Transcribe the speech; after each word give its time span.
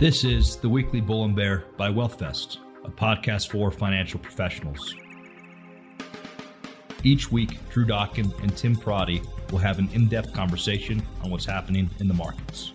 This 0.00 0.24
is 0.24 0.56
the 0.56 0.66
weekly 0.66 1.02
Bull 1.02 1.26
and 1.26 1.36
Bear 1.36 1.64
by 1.76 1.90
WealthVest, 1.90 2.56
a 2.86 2.90
podcast 2.90 3.50
for 3.50 3.70
financial 3.70 4.18
professionals. 4.18 4.94
Each 7.04 7.30
week, 7.30 7.58
Drew 7.68 7.84
Dokken 7.84 8.32
and 8.42 8.56
Tim 8.56 8.74
Pierotti 8.74 9.22
will 9.50 9.58
have 9.58 9.78
an 9.78 9.90
in 9.92 10.08
depth 10.08 10.32
conversation 10.32 11.02
on 11.22 11.30
what's 11.30 11.44
happening 11.44 11.90
in 11.98 12.08
the 12.08 12.14
markets. 12.14 12.72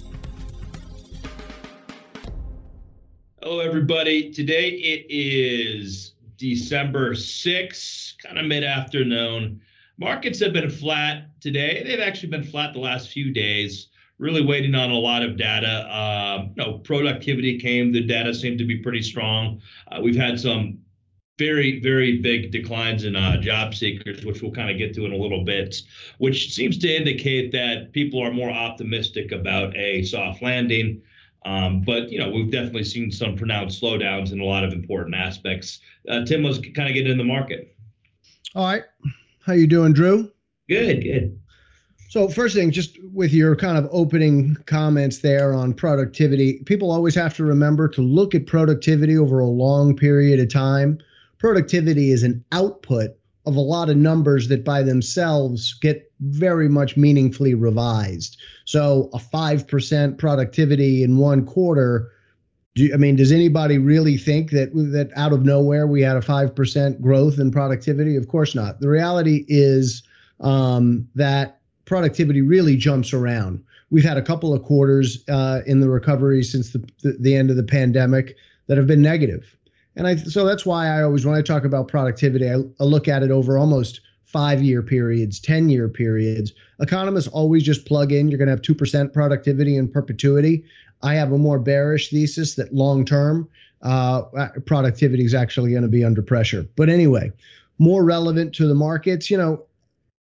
Hello, 3.42 3.60
everybody. 3.60 4.32
Today 4.32 4.70
it 4.74 5.08
is 5.10 6.14
December 6.38 7.14
6th, 7.14 8.20
kind 8.22 8.38
of 8.38 8.46
mid 8.46 8.64
afternoon. 8.64 9.60
Markets 9.98 10.40
have 10.42 10.54
been 10.54 10.70
flat 10.70 11.42
today. 11.42 11.82
They've 11.88 12.00
actually 12.00 12.30
been 12.30 12.44
flat 12.44 12.74
the 12.74 12.80
last 12.82 13.10
few 13.10 13.34
days 13.34 13.88
really 14.18 14.46
waiting 14.46 14.76
on 14.76 14.92
a 14.92 14.98
lot 14.98 15.24
of 15.24 15.38
data. 15.38 15.68
Uh, 15.68 16.48
you 16.56 16.64
know, 16.64 16.78
productivity 16.80 17.60
came. 17.60 17.92
The 17.92 18.02
data 18.02 18.34
seemed 18.34 18.58
to 18.60 18.66
be 18.66 18.78
pretty 18.78 19.02
strong. 19.02 19.62
Uh, 19.92 20.00
we've 20.02 20.16
had 20.16 20.40
some 20.40 20.80
very, 21.38 21.82
very 21.82 22.20
big 22.20 22.52
declines 22.52 23.04
in 23.04 23.16
uh, 23.16 23.38
job 23.38 23.76
seekers, 23.76 24.24
which 24.24 24.42
we'll 24.42 24.52
kind 24.52 24.70
of 24.70 24.78
get 24.78 24.94
to 24.96 25.06
in 25.06 25.12
a 25.12 25.18
little 25.18 25.44
bit, 25.44 25.82
which 26.18 26.54
seems 26.54 26.78
to 26.78 26.96
indicate 26.96 27.52
that 27.52 27.92
people 27.92 28.22
are 28.24 28.32
more 28.32 28.50
optimistic 28.50 29.32
about 29.32 29.76
a 29.76 30.04
soft 30.04 30.42
landing. 30.42 31.02
Um, 31.46 31.82
but 31.82 32.10
you 32.10 32.18
know, 32.18 32.30
we've 32.30 32.52
definitely 32.52 32.86
seen 32.86 33.12
some 33.12 33.36
pronounced 33.36 33.82
slowdowns 33.82 34.32
in 34.32 34.40
a 34.40 34.46
lot 34.46 34.64
of 34.64 34.74
important 34.74 35.16
aspects. 35.16 35.80
Uh, 36.10 36.26
Tim 36.26 36.42
was 36.42 36.60
kind 36.60 36.90
of 36.90 36.96
getting 36.96 37.12
in 37.12 37.18
the 37.18 37.24
market. 37.24 37.76
All 38.56 38.66
right, 38.66 38.84
how 39.46 39.54
you 39.54 39.68
doing, 39.68 39.94
Drew? 39.94 40.32
Good, 40.70 41.04
good. 41.04 41.40
So 42.10 42.30
first 42.30 42.56
thing, 42.56 42.72
just 42.72 42.98
with 43.14 43.34
your 43.34 43.56
kind 43.56 43.78
of 43.78 43.90
opening 43.92 44.56
comments 44.66 45.20
there 45.20 45.54
on 45.54 45.74
productivity, 45.74 46.60
people 46.66 46.92
always 46.92 47.16
have 47.16 47.36
to 47.36 47.44
remember 47.44 47.88
to 47.90 48.02
look 48.02 48.36
at 48.36 48.46
productivity 48.46 49.18
over 49.18 49.40
a 49.40 49.48
long 49.48 49.96
period 49.96 50.40
of 50.40 50.50
time. 50.50 51.00
Productivity 51.40 52.12
is 52.12 52.24
an 52.24 52.44
output 52.52 53.12
of 53.46 53.56
a 53.56 53.62
lot 53.62 53.90
of 53.90 53.98
numbers 53.98 54.48
that 54.48 54.64
by 54.64 54.82
themselves 54.82 55.74
get 55.82 56.12
very 56.22 56.70
much 56.70 56.98
meaningfully 56.98 57.54
revised. 57.54 58.38
So 58.66 59.10
a 59.14 59.20
5% 59.20 60.18
productivity 60.18 61.04
in 61.04 61.18
one 61.18 61.46
quarter 61.46 62.12
do, 62.76 62.92
I 62.94 62.98
mean, 62.98 63.16
does 63.16 63.32
anybody 63.32 63.78
really 63.78 64.18
think 64.18 64.52
that 64.52 64.74
that 64.74 65.10
out 65.16 65.32
of 65.32 65.46
nowhere 65.46 65.88
we 65.88 66.02
had 66.02 66.18
a 66.18 66.22
five 66.22 66.54
percent 66.54 67.02
growth 67.02 67.40
in 67.40 67.50
productivity? 67.50 68.18
Of 68.18 68.28
course 68.28 68.54
not. 68.54 68.82
The 68.82 68.90
reality 68.90 69.46
is 69.48 70.04
um, 70.42 71.08
that 71.16 71.62
productivity 71.86 72.42
really 72.42 72.76
jumps 72.76 73.14
around. 73.14 73.64
We've 73.92 74.04
had 74.04 74.18
a 74.18 74.22
couple 74.22 74.54
of 74.54 74.64
quarters 74.64 75.24
uh, 75.30 75.62
in 75.66 75.80
the 75.80 75.90
recovery 75.90 76.44
since 76.44 76.72
the, 76.72 76.80
the, 77.02 77.18
the 77.20 77.36
end 77.36 77.50
of 77.50 77.56
the 77.56 77.64
pandemic 77.64 78.36
that 78.68 78.78
have 78.78 78.88
been 78.88 79.02
negative. 79.02 79.56
And 79.96 80.08
I 80.08 80.16
so 80.18 80.46
that's 80.46 80.66
why 80.66 80.88
I 80.88 81.04
always 81.04 81.26
when 81.26 81.36
I 81.36 81.42
talk 81.42 81.64
about 81.64 81.88
productivity, 81.88 82.50
I, 82.50 82.56
I 82.80 82.84
look 82.84 83.08
at 83.08 83.24
it 83.24 83.32
over 83.32 83.58
almost 83.58 84.02
five 84.26 84.62
year 84.62 84.82
periods, 84.82 85.40
10 85.40 85.70
year 85.70 85.88
periods. 85.88 86.52
Economists 86.82 87.28
always 87.28 87.64
just 87.64 87.86
plug 87.86 88.12
in 88.12 88.28
you're 88.28 88.38
going 88.38 88.48
to 88.48 88.52
have 88.52 88.62
2% 88.62 89.14
productivity 89.14 89.78
in 89.78 89.88
perpetuity. 89.88 90.66
I 91.04 91.14
have 91.14 91.32
a 91.32 91.38
more 91.38 91.60
bearish 91.60 92.10
thesis 92.10 92.56
that 92.56 92.74
long 92.74 93.06
term 93.06 93.48
uh, 93.82 94.24
productivity 94.66 95.24
is 95.24 95.34
actually 95.34 95.72
going 95.72 95.84
to 95.84 95.90
be 95.90 96.04
under 96.04 96.22
pressure. 96.22 96.68
But 96.76 96.90
anyway, 96.90 97.32
more 97.78 98.04
relevant 98.04 98.54
to 98.56 98.68
the 98.68 98.76
markets, 98.76 99.30
you 99.30 99.38
know, 99.38 99.64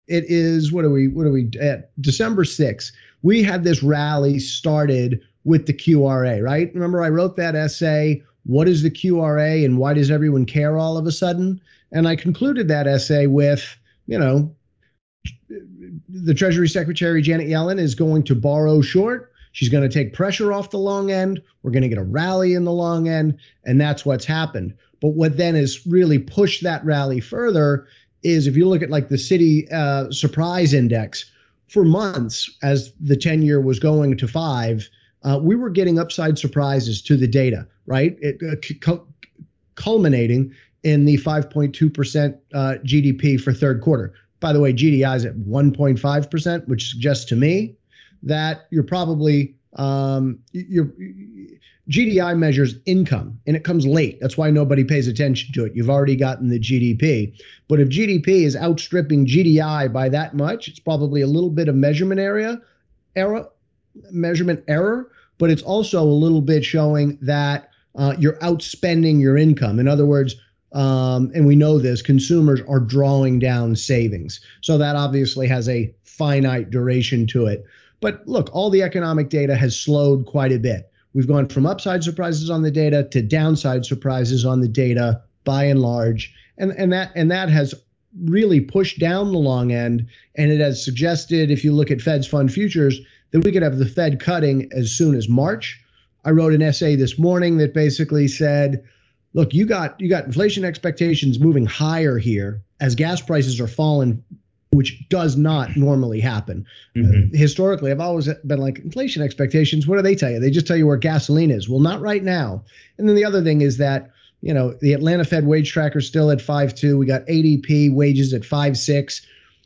it 0.10 0.26
is 0.28 0.72
what 0.72 0.84
are 0.84 0.90
we 0.90 1.08
what 1.08 1.26
are 1.26 1.32
we 1.32 1.50
at 1.62 1.92
December 2.02 2.44
6th. 2.44 2.92
We 3.22 3.44
had 3.44 3.64
this 3.64 3.84
rally 3.84 4.40
started 4.40 5.22
with 5.44 5.66
the 5.66 5.74
QRA, 5.74 6.44
right? 6.44 6.72
Remember 6.74 7.02
I 7.02 7.10
wrote 7.10 7.36
that 7.38 7.56
essay, 7.56 8.22
what 8.44 8.68
is 8.68 8.82
the 8.82 8.92
QRA 8.92 9.64
and 9.64 9.78
why 9.78 9.94
does 9.94 10.12
everyone 10.12 10.46
care 10.46 10.78
all 10.78 10.98
of 10.98 11.06
a 11.06 11.12
sudden? 11.12 11.62
And 11.92 12.08
I 12.08 12.16
concluded 12.16 12.68
that 12.68 12.88
essay 12.88 13.28
with, 13.28 13.78
you 14.08 14.18
know, 14.18 14.54
the 16.10 16.34
Treasury 16.34 16.68
Secretary 16.68 17.22
Janet 17.22 17.48
Yellen 17.48 17.80
is 17.80 17.96
going 17.96 18.24
to 18.24 18.36
borrow 18.36 18.82
short. 18.82 19.32
She's 19.52 19.70
going 19.70 19.88
to 19.88 19.94
take 19.94 20.14
pressure 20.14 20.54
off 20.54 20.70
the 20.70 20.78
long 20.78 21.12
end. 21.12 21.42
We're 21.64 21.72
going 21.72 21.84
to 21.84 21.90
get 21.90 21.98
a 21.98 22.04
rally 22.04 22.54
in 22.54 22.66
the 22.66 22.72
long 22.72 23.08
end. 23.08 23.38
And 23.66 23.82
that's 23.82 24.06
what's 24.06 24.26
happened. 24.26 24.76
But 25.02 25.10
what 25.10 25.38
then 25.38 25.56
has 25.56 25.86
really 25.88 26.20
pushed 26.20 26.64
that 26.64 26.84
rally 26.86 27.20
further 27.20 27.88
is 28.24 28.48
if 28.48 28.56
you 28.56 28.68
look 28.68 28.82
at 28.82 28.90
like 28.90 29.10
the 29.10 29.16
Citi 29.16 29.72
uh, 29.72 30.12
surprise 30.12 30.74
index 30.74 31.30
for 31.68 31.84
months 31.84 32.50
as 32.64 32.94
the 33.00 33.16
10 33.16 33.42
year 33.42 33.62
was 33.62 33.80
going 33.80 34.18
to 34.18 34.28
five, 34.28 34.90
uh, 35.24 35.40
we 35.42 35.56
were 35.56 35.70
getting 35.70 36.00
upside 36.00 36.38
surprises 36.38 37.02
to 37.02 37.18
the 37.18 37.28
data, 37.28 37.68
right? 37.86 38.18
It, 38.22 38.42
uh, 38.44 38.56
cu- 38.82 39.06
culminating 39.76 40.54
in 40.84 41.06
the 41.06 41.18
5.2% 41.18 42.38
uh, 42.54 42.58
GDP 42.84 43.40
for 43.40 43.54
third 43.54 43.82
quarter. 43.82 44.14
By 44.40 44.54
the 44.54 44.60
way, 44.60 44.74
GDI 44.74 45.16
is 45.16 45.26
at 45.26 45.36
1.5%, 45.36 46.68
which 46.68 46.90
suggests 46.90 47.26
to 47.26 47.36
me 47.36 47.76
that 48.24 48.68
you're 48.72 48.84
probably 48.84 49.56
um, 49.74 50.40
you're 50.52 50.92
GDI 51.90 52.38
measures 52.38 52.76
income 52.86 53.40
and 53.48 53.56
it 53.56 53.64
comes 53.64 53.86
late. 53.86 54.20
That's 54.20 54.38
why 54.38 54.52
nobody 54.52 54.84
pays 54.84 55.08
attention 55.08 55.54
to 55.54 55.66
it. 55.66 55.76
You've 55.76 55.90
already 55.90 56.16
gotten 56.16 56.50
the 56.50 56.60
GDP. 56.60 57.36
But 57.68 57.80
if 57.80 57.90
GDP 57.90 58.46
is 58.46 58.56
outstripping 58.56 59.26
GDI 59.26 59.92
by 59.92 60.10
that 60.10 60.36
much, 60.36 60.68
it's 60.68 60.80
probably 60.80 61.22
a 61.22 61.28
little 61.28 61.50
bit 61.50 61.68
of 61.68 61.76
measurement 61.76 62.20
area 62.20 62.62
error, 63.16 63.48
measurement 64.12 64.64
error, 64.68 65.12
but 65.40 65.50
it's 65.50 65.64
also 65.64 66.04
a 66.04 66.06
little 66.06 66.42
bit 66.42 66.64
showing 66.64 67.18
that 67.22 67.70
uh, 67.96 68.16
you're 68.20 68.38
outspending 68.38 69.20
your 69.20 69.38
income. 69.38 69.80
In 69.80 69.88
other 69.88 70.06
words, 70.06 70.36
um, 70.74 71.32
and 71.34 71.48
we 71.48 71.56
know 71.56 71.80
this, 71.80 72.02
consumers 72.02 72.62
are 72.70 72.80
drawing 72.80 73.40
down 73.40 73.76
savings. 73.76 74.40
So 74.62 74.78
that 74.78 74.96
obviously 74.96 75.48
has 75.48 75.68
a 75.68 75.94
finite 76.04 76.70
duration 76.70 77.26
to 77.28 77.48
it. 77.48 77.66
But 78.02 78.28
look, 78.28 78.50
all 78.54 78.70
the 78.70 78.84
economic 78.84 79.30
data 79.30 79.56
has 79.56 79.80
slowed 79.80 80.26
quite 80.26 80.52
a 80.52 80.60
bit. 80.60 80.92
We've 81.14 81.28
gone 81.28 81.48
from 81.48 81.66
upside 81.66 82.04
surprises 82.04 82.50
on 82.50 82.62
the 82.62 82.72
data 82.72 83.08
to 83.12 83.22
downside 83.22 83.86
surprises 83.86 84.46
on 84.46 84.62
the 84.62 84.68
data 84.68 85.22
by 85.44 85.64
and 85.64 85.82
large. 85.82 86.34
And, 86.58 86.72
and 86.72 86.94
that 86.94 87.12
and 87.16 87.32
that 87.32 87.50
has 87.50 87.74
really 88.24 88.60
pushed 88.60 89.00
down 89.00 89.32
the 89.32 89.40
long 89.40 89.72
end. 89.72 90.08
And 90.36 90.52
it 90.52 90.60
has 90.60 90.84
suggested, 90.84 91.52
if 91.52 91.64
you 91.64 91.74
look 91.74 91.92
at 91.92 92.02
Fed's 92.02 92.28
fund 92.28 92.52
futures, 92.52 93.00
that 93.32 93.44
we 93.44 93.52
could 93.52 93.64
have 93.64 93.78
the 93.78 93.86
Fed 93.86 94.20
cutting 94.20 94.70
as 94.72 94.92
soon 94.92 95.16
as 95.16 95.30
March. 95.30 95.82
I 96.26 96.32
wrote 96.32 96.54
an 96.54 96.62
essay 96.62 96.96
this 96.96 97.18
morning 97.18 97.58
that 97.58 97.74
basically 97.74 98.28
said, 98.28 98.84
look, 99.34 99.54
you 99.54 99.66
got 99.66 100.00
you 100.00 100.10
got 100.10 100.26
inflation 100.26 100.66
expectations 100.66 101.40
moving 101.40 101.66
higher 101.66 102.18
here 102.18 102.62
as 102.80 102.96
gas 102.96 103.22
prices 103.22 103.60
are 103.60 103.68
falling 103.68 104.24
which 104.72 105.08
does 105.10 105.36
not 105.36 105.76
normally 105.76 106.20
happen. 106.20 106.66
Mm-hmm. 106.96 107.34
Uh, 107.34 107.38
historically, 107.38 107.92
I've 107.92 108.00
always 108.00 108.30
been 108.46 108.60
like 108.60 108.80
inflation 108.80 109.24
expectations. 109.24 109.88
What 109.88 109.96
do 109.96 110.04
they 110.04 110.16
tell 110.16 110.30
you? 110.30 110.40
They 110.40 110.52
just 110.52 110.68
tell 110.68 110.78
you 110.78 110.86
where 110.86 110.98
gasoline 110.98 111.50
is. 111.50 111.68
Well, 111.68 111.80
not 111.80 112.02
right 112.02 112.24
now. 112.24 112.64
And 112.98 113.10
then 113.10 113.16
the 113.16 113.26
other 113.26 113.44
thing 113.44 113.62
is 113.62 113.78
that 113.78 114.12
you 114.42 114.54
know 114.54 114.74
the 114.74 114.94
Atlanta 114.94 115.26
Fed 115.26 115.48
wage 115.48 115.72
tracker 115.72 116.02
still 116.02 116.30
at 116.30 116.42
five 116.42 116.76
two. 116.76 116.98
We 116.98 117.06
got 117.06 117.26
ADP 117.26 117.94
wages 117.94 118.34
at 118.34 118.46
five 118.46 118.78
six. 118.78 119.26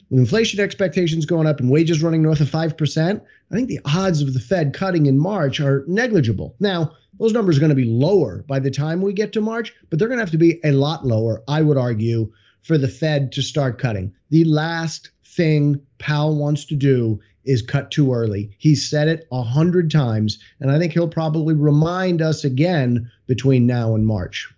With 0.10 0.20
inflation 0.20 0.60
expectations 0.60 1.26
going 1.26 1.48
up 1.48 1.60
and 1.60 1.70
wages 1.70 2.02
running 2.02 2.22
north 2.22 2.40
of 2.40 2.50
five 2.50 2.78
percent, 2.78 3.22
I 3.52 3.56
think 3.56 3.68
the 3.68 3.82
odds 3.86 4.22
of 4.22 4.34
the 4.34 4.40
Fed 4.40 4.74
cutting 4.74 5.06
in 5.06 5.18
March 5.18 5.60
are 5.60 5.84
negligible. 5.88 6.56
Now. 6.60 6.94
Those 7.20 7.32
numbers 7.32 7.58
are 7.58 7.60
going 7.60 7.70
to 7.70 7.76
be 7.76 7.86
lower 7.86 8.44
by 8.48 8.58
the 8.58 8.72
time 8.72 9.00
we 9.00 9.14
get 9.14 9.34
to 9.34 9.40
March, 9.40 9.72
but 9.92 10.00
they're 10.00 10.08
going 10.08 10.18
to 10.18 10.24
have 10.24 10.32
to 10.32 10.38
be 10.38 10.60
a 10.64 10.72
lot 10.72 11.06
lower, 11.06 11.44
I 11.48 11.62
would 11.62 11.78
argue, 11.78 12.34
for 12.64 12.78
the 12.78 12.88
Fed 12.88 13.32
to 13.34 13.42
start 13.42 13.78
cutting. 13.78 14.14
The 14.30 14.44
last 14.46 15.12
thing 15.26 15.80
Powell 16.00 16.38
wants 16.38 16.66
to 16.66 16.76
do 16.76 17.20
is 17.46 17.62
cut 17.62 17.92
too 17.92 18.14
early. 18.14 18.50
He's 18.58 18.90
said 18.90 19.08
it 19.08 19.28
a 19.32 19.44
hundred 19.44 19.92
times, 19.92 20.40
and 20.60 20.72
I 20.72 20.80
think 20.80 20.94
he'll 20.94 21.10
probably 21.10 21.54
remind 21.54 22.22
us 22.22 22.44
again 22.44 23.12
between 23.28 23.68
now 23.68 23.96
and 23.96 24.08
March. 24.08 24.50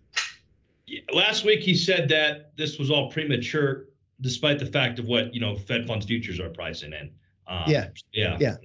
Last 1.12 1.44
week 1.44 1.62
he 1.62 1.76
said 1.76 2.08
that 2.10 2.56
this 2.58 2.78
was 2.78 2.92
all 2.92 3.10
premature, 3.10 3.86
despite 4.22 4.60
the 4.60 4.66
fact 4.66 5.00
of 5.00 5.08
what 5.08 5.34
you 5.34 5.42
know 5.42 5.56
Fed 5.56 5.88
funds 5.88 6.06
futures 6.06 6.40
are 6.40 6.50
pricing 6.50 6.94
in. 6.94 7.12
Um, 7.48 7.64
yeah, 7.68 7.88
yeah, 8.14 8.38
yeah. 8.40 8.56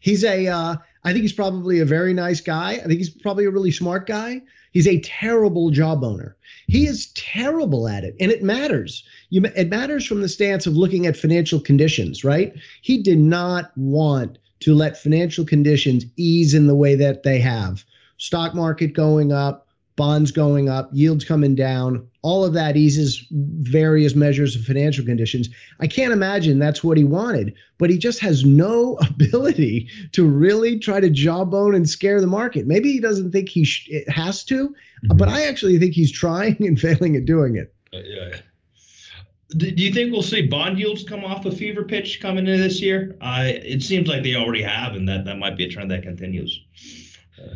He's 0.00 0.24
a. 0.24 0.46
Uh, 0.46 0.76
I 1.04 1.12
think 1.12 1.22
he's 1.22 1.32
probably 1.32 1.80
a 1.80 1.84
very 1.84 2.14
nice 2.14 2.40
guy. 2.40 2.72
I 2.72 2.84
think 2.84 2.94
he's 2.94 3.10
probably 3.10 3.44
a 3.44 3.50
really 3.50 3.70
smart 3.70 4.06
guy. 4.06 4.40
He's 4.74 4.88
a 4.88 5.00
terrible 5.00 5.70
jawboner. 5.70 6.34
He 6.66 6.86
is 6.86 7.12
terrible 7.14 7.88
at 7.88 8.02
it, 8.02 8.16
and 8.18 8.32
it 8.32 8.42
matters. 8.42 9.04
You, 9.30 9.44
it 9.56 9.70
matters 9.70 10.04
from 10.04 10.20
the 10.20 10.28
stance 10.28 10.66
of 10.66 10.76
looking 10.76 11.06
at 11.06 11.16
financial 11.16 11.60
conditions, 11.60 12.24
right? 12.24 12.52
He 12.82 13.00
did 13.00 13.20
not 13.20 13.70
want 13.76 14.38
to 14.60 14.74
let 14.74 15.00
financial 15.00 15.44
conditions 15.44 16.04
ease 16.16 16.54
in 16.54 16.66
the 16.66 16.74
way 16.74 16.96
that 16.96 17.22
they 17.22 17.38
have. 17.38 17.84
Stock 18.16 18.54
market 18.54 18.94
going 18.94 19.32
up, 19.32 19.63
bonds 19.96 20.32
going 20.32 20.68
up, 20.68 20.90
yields 20.92 21.24
coming 21.24 21.54
down. 21.54 22.06
All 22.22 22.44
of 22.44 22.52
that 22.54 22.76
eases 22.76 23.26
various 23.30 24.14
measures 24.14 24.56
of 24.56 24.64
financial 24.64 25.04
conditions. 25.04 25.48
I 25.80 25.86
can't 25.86 26.12
imagine 26.12 26.58
that's 26.58 26.82
what 26.82 26.96
he 26.96 27.04
wanted, 27.04 27.54
but 27.78 27.90
he 27.90 27.98
just 27.98 28.18
has 28.20 28.44
no 28.44 28.98
ability 29.08 29.88
to 30.12 30.26
really 30.26 30.78
try 30.78 31.00
to 31.00 31.10
jawbone 31.10 31.74
and 31.74 31.88
scare 31.88 32.20
the 32.20 32.26
market. 32.26 32.66
Maybe 32.66 32.92
he 32.92 33.00
doesn't 33.00 33.30
think 33.30 33.48
he 33.48 33.64
sh- 33.64 33.90
has 34.08 34.44
to, 34.44 34.68
mm-hmm. 34.68 35.16
but 35.16 35.28
I 35.28 35.46
actually 35.46 35.78
think 35.78 35.94
he's 35.94 36.12
trying 36.12 36.56
and 36.60 36.80
failing 36.80 37.16
at 37.16 37.24
doing 37.24 37.56
it. 37.56 37.72
Uh, 37.92 37.98
yeah. 37.98 38.36
Do 39.56 39.68
you 39.68 39.92
think 39.92 40.10
we'll 40.10 40.22
see 40.22 40.46
bond 40.48 40.80
yields 40.80 41.04
come 41.04 41.24
off 41.24 41.46
a 41.46 41.52
fever 41.52 41.84
pitch 41.84 42.20
coming 42.20 42.46
into 42.46 42.60
this 42.60 42.80
year? 42.80 43.16
Uh, 43.20 43.44
it 43.44 43.82
seems 43.82 44.08
like 44.08 44.24
they 44.24 44.34
already 44.34 44.62
have, 44.62 44.96
and 44.96 45.08
that, 45.08 45.24
that 45.26 45.38
might 45.38 45.56
be 45.56 45.64
a 45.64 45.68
trend 45.68 45.92
that 45.92 46.02
continues. 46.02 46.60
Uh, 47.40 47.54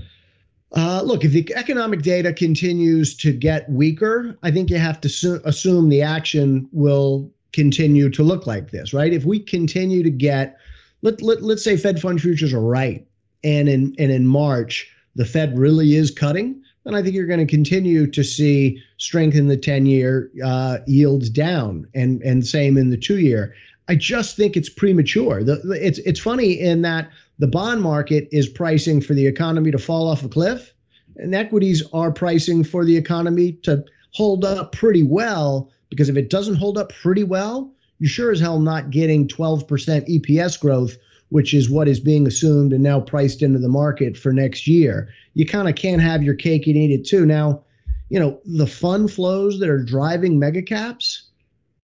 look, 0.77 1.25
if 1.25 1.33
the 1.33 1.51
economic 1.55 2.03
data 2.03 2.33
continues 2.33 3.17
to 3.17 3.33
get 3.33 3.71
weaker, 3.71 4.37
I 4.43 4.51
think 4.51 4.71
you 4.71 4.79
have 4.79 5.01
to 5.01 5.09
su- 5.09 5.41
assume 5.45 5.89
the 5.89 6.03
action 6.03 6.69
will 6.73 7.31
continue 7.53 8.11
to 8.11 8.23
look 8.23 8.47
like 8.47 8.71
this, 8.71 8.93
right? 8.93 9.13
If 9.13 9.25
we 9.25 9.41
continue 9.41 10.03
to 10.03 10.11
get, 10.11 10.59
let, 11.03 11.23
let, 11.23 11.43
let's 11.43 11.65
say 11.65 11.77
Fed 11.77 12.01
fund 12.01 12.21
futures 12.21 12.53
are 12.53 12.61
right, 12.61 13.07
and 13.45 13.69
in, 13.69 13.95
and 13.99 14.11
in 14.11 14.27
March, 14.27 14.91
the 15.15 15.25
Fed 15.25 15.59
really 15.59 15.95
is 15.95 16.11
cutting, 16.11 16.63
then 16.85 16.95
I 16.95 17.03
think 17.03 17.15
you're 17.15 17.27
going 17.27 17.45
to 17.45 17.47
continue 17.47 18.07
to 18.07 18.23
see 18.23 18.83
strength 18.99 19.37
in 19.37 19.49
the 19.49 19.57
10 19.57 19.87
year 19.87 20.31
uh, 20.45 20.79
yields 20.87 21.31
down, 21.31 21.87
and, 21.95 22.23
and 22.23 22.47
same 22.47 22.77
in 22.77 22.91
the 22.91 22.97
two 22.97 23.19
year. 23.19 23.55
I 23.89 23.95
just 23.95 24.37
think 24.37 24.57
it's 24.57 24.69
premature. 24.69 25.43
The, 25.43 25.61
it's, 25.81 25.99
it's 26.01 26.21
funny 26.21 26.53
in 26.61 26.83
that 26.83 27.11
the 27.39 27.47
bond 27.47 27.83
market 27.83 28.29
is 28.33 28.49
pricing 28.49 29.01
for 29.01 29.15
the 29.15 29.27
economy 29.27 29.71
to 29.71 29.79
fall 29.79 30.09
off 30.09 30.25
a 30.25 30.29
cliff, 30.29 30.75
and 31.17 31.35
equities 31.35 31.83
are 31.93 32.13
pricing 32.13 32.65
for 32.65 32.85
the 32.85 32.97
economy 32.97 33.53
to 33.63 33.85
hold 34.13 34.45
up 34.45 34.73
pretty 34.73 35.03
well. 35.03 35.71
Because 35.91 36.09
if 36.09 36.17
it 36.17 36.31
doesn't 36.31 36.57
hold 36.57 36.77
up 36.77 36.93
pretty 37.01 37.25
well, 37.25 37.73
you're 37.99 38.11
sure 38.11 38.31
as 38.31 38.41
hell 38.41 38.61
not 38.61 38.91
getting 38.91 39.27
12% 39.27 39.67
EPS 39.67 40.61
growth, 40.61 40.97
which 41.31 41.55
is 41.55 41.71
what 41.71 41.89
is 41.89 42.01
being 42.01 42.27
assumed 42.27 42.73
and 42.73 42.83
now 42.83 43.01
priced 43.01 43.43
into 43.43 43.59
the 43.59 43.69
market 43.69 44.17
for 44.17 44.33
next 44.33 44.67
year. 44.67 45.09
You 45.35 45.47
kind 45.47 45.69
of 45.69 45.75
can't 45.75 46.03
have 46.03 46.23
your 46.23 46.35
cake 46.35 46.67
and 46.67 46.77
eat 46.77 46.91
it 46.91 47.07
too. 47.07 47.27
Now, 47.27 47.65
you 48.09 48.19
know, 48.19 48.41
the 48.45 48.67
fund 48.67 49.13
flows 49.13 49.59
that 49.61 49.69
are 49.69 49.83
driving 49.83 50.39
mega 50.39 50.63
caps, 50.63 51.28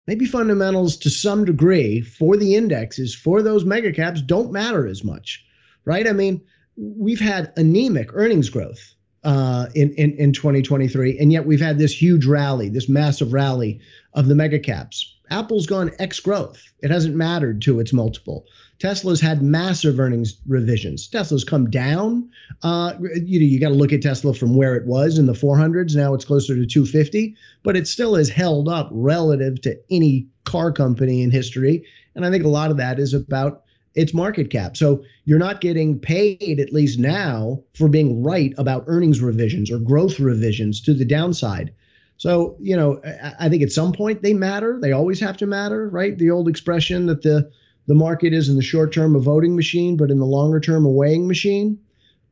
maybe 0.08 0.26
fundamentals 0.26 0.98
to 0.98 1.10
some 1.10 1.46
degree 1.46 2.02
for 2.02 2.38
the 2.38 2.56
indexes 2.56 3.16
for 3.16 3.42
those 3.42 3.66
mega 3.66 3.92
caps 3.92 4.22
don't 4.22 4.52
matter 4.52 4.88
as 4.88 5.04
much, 5.04 5.46
right? 5.86 6.08
I 6.08 6.12
mean, 6.12 6.42
we've 6.76 7.20
had 7.20 7.54
anemic 7.56 8.10
earnings 8.14 8.50
growth 8.50 8.96
uh, 9.24 9.68
in, 9.76 9.94
in 9.94 10.14
in 10.18 10.34
2023, 10.34 11.18
and 11.18 11.32
yet 11.32 11.46
we've 11.46 11.62
had 11.62 11.78
this 11.78 12.00
huge 12.00 12.26
rally, 12.26 12.70
this 12.70 12.90
massive 12.90 13.32
rally 13.32 13.80
of 14.14 14.28
the 14.28 14.36
mega 14.36 14.60
caps. 14.60 15.16
Apple's 15.30 15.66
gone 15.66 15.92
X 16.00 16.20
growth. 16.20 16.62
It 16.82 16.92
hasn't 16.92 17.16
mattered 17.16 17.62
to 17.64 17.80
its 17.80 17.94
multiple. 17.94 18.46
Tesla's 18.84 19.22
had 19.22 19.42
massive 19.42 19.98
earnings 19.98 20.36
revisions. 20.46 21.08
Tesla's 21.08 21.46
come 21.46 21.70
down. 21.70 22.30
Uh, 22.64 22.94
you 23.00 23.40
know, 23.40 23.46
you 23.46 23.58
got 23.58 23.70
to 23.70 23.76
look 23.76 23.94
at 23.94 24.02
Tesla 24.02 24.34
from 24.34 24.58
where 24.58 24.76
it 24.76 24.86
was 24.86 25.18
in 25.18 25.26
the 25.26 25.32
400s. 25.32 25.96
Now 25.96 26.14
it's 26.14 26.26
closer 26.26 26.54
to 26.54 26.66
250, 26.66 27.34
but 27.64 27.78
it 27.78 27.88
still 27.88 28.16
has 28.16 28.28
held 28.28 28.68
up 28.68 28.90
relative 28.92 29.62
to 29.62 29.80
any 29.90 30.28
car 30.44 30.70
company 30.70 31.24
in 31.24 31.32
history. 31.32 31.86
And 32.14 32.26
I 32.26 32.30
think 32.30 32.44
a 32.44 32.50
lot 32.50 32.72
of 32.72 32.76
that 32.76 33.00
is 33.00 33.14
about 33.14 33.64
its 33.96 34.14
market 34.14 34.50
cap. 34.50 34.76
So 34.76 35.02
you're 35.24 35.40
not 35.40 35.62
getting 35.62 35.98
paid, 35.98 36.60
at 36.60 36.74
least 36.74 37.00
now, 37.00 37.64
for 37.76 37.88
being 37.88 38.22
right 38.22 38.54
about 38.58 38.84
earnings 38.88 39.22
revisions 39.22 39.72
or 39.72 39.80
growth 39.80 40.20
revisions 40.20 40.82
to 40.82 40.94
the 40.94 41.06
downside. 41.06 41.74
So, 42.18 42.58
you 42.60 42.76
know, 42.76 43.02
I 43.40 43.48
think 43.48 43.64
at 43.64 43.72
some 43.72 43.94
point 43.94 44.24
they 44.24 44.34
matter. 44.34 44.78
They 44.82 44.92
always 44.92 45.22
have 45.22 45.38
to 45.38 45.46
matter, 45.46 45.88
right? 45.88 46.18
The 46.18 46.32
old 46.32 46.50
expression 46.50 47.06
that 47.06 47.22
the 47.22 47.50
the 47.88 47.96
market 47.96 48.34
is 48.34 48.50
in 48.50 48.56
the 48.56 48.62
short 48.62 48.94
term 48.94 49.16
a 49.16 49.20
voting 49.20 49.56
machine, 49.56 49.98
but 49.98 50.12
in 50.12 50.20
the 50.20 50.26
longer 50.26 50.60
term 50.60 50.86
a 50.86 50.90
weighing 50.90 51.28
machine. 51.28 51.78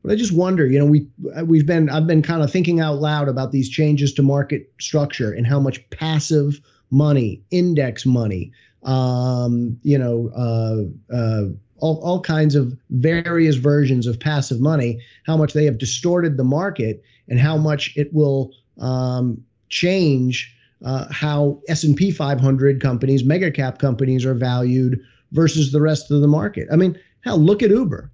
But 0.02 0.12
I 0.12 0.16
just 0.16 0.32
wonder, 0.32 0.66
you 0.66 0.78
know, 0.78 0.86
we 0.86 1.06
we've 1.44 1.66
been 1.66 1.88
I've 1.88 2.06
been 2.06 2.22
kind 2.22 2.42
of 2.42 2.50
thinking 2.50 2.80
out 2.80 3.00
loud 3.00 3.28
about 3.28 3.52
these 3.52 3.68
changes 3.68 4.12
to 4.14 4.22
market 4.22 4.72
structure 4.80 5.32
and 5.32 5.46
how 5.46 5.60
much 5.60 5.88
passive 5.90 6.60
money, 6.90 7.42
index 7.50 8.04
money, 8.04 8.52
um, 8.82 9.78
you 9.82 9.96
know, 9.96 10.30
uh, 10.36 11.14
uh, 11.14 11.44
all, 11.78 12.00
all 12.02 12.20
kinds 12.20 12.54
of 12.54 12.76
various 12.90 13.56
versions 13.56 14.06
of 14.06 14.18
passive 14.18 14.60
money, 14.60 15.00
how 15.24 15.36
much 15.36 15.52
they 15.52 15.64
have 15.64 15.78
distorted 15.78 16.36
the 16.36 16.44
market 16.44 17.02
and 17.28 17.40
how 17.40 17.56
much 17.56 17.96
it 17.96 18.12
will 18.12 18.52
um, 18.78 19.42
change 19.68 20.54
uh, 20.84 21.06
how 21.10 21.60
S&P 21.68 22.10
500 22.10 22.80
companies, 22.80 23.24
mega 23.24 23.50
cap 23.50 23.78
companies 23.78 24.24
are 24.24 24.34
valued 24.34 25.00
versus 25.32 25.72
the 25.72 25.80
rest 25.80 26.10
of 26.10 26.20
the 26.20 26.28
market. 26.28 26.68
I 26.72 26.76
mean, 26.76 26.98
hell, 27.22 27.38
look 27.38 27.62
at 27.62 27.70
Uber. 27.70 28.10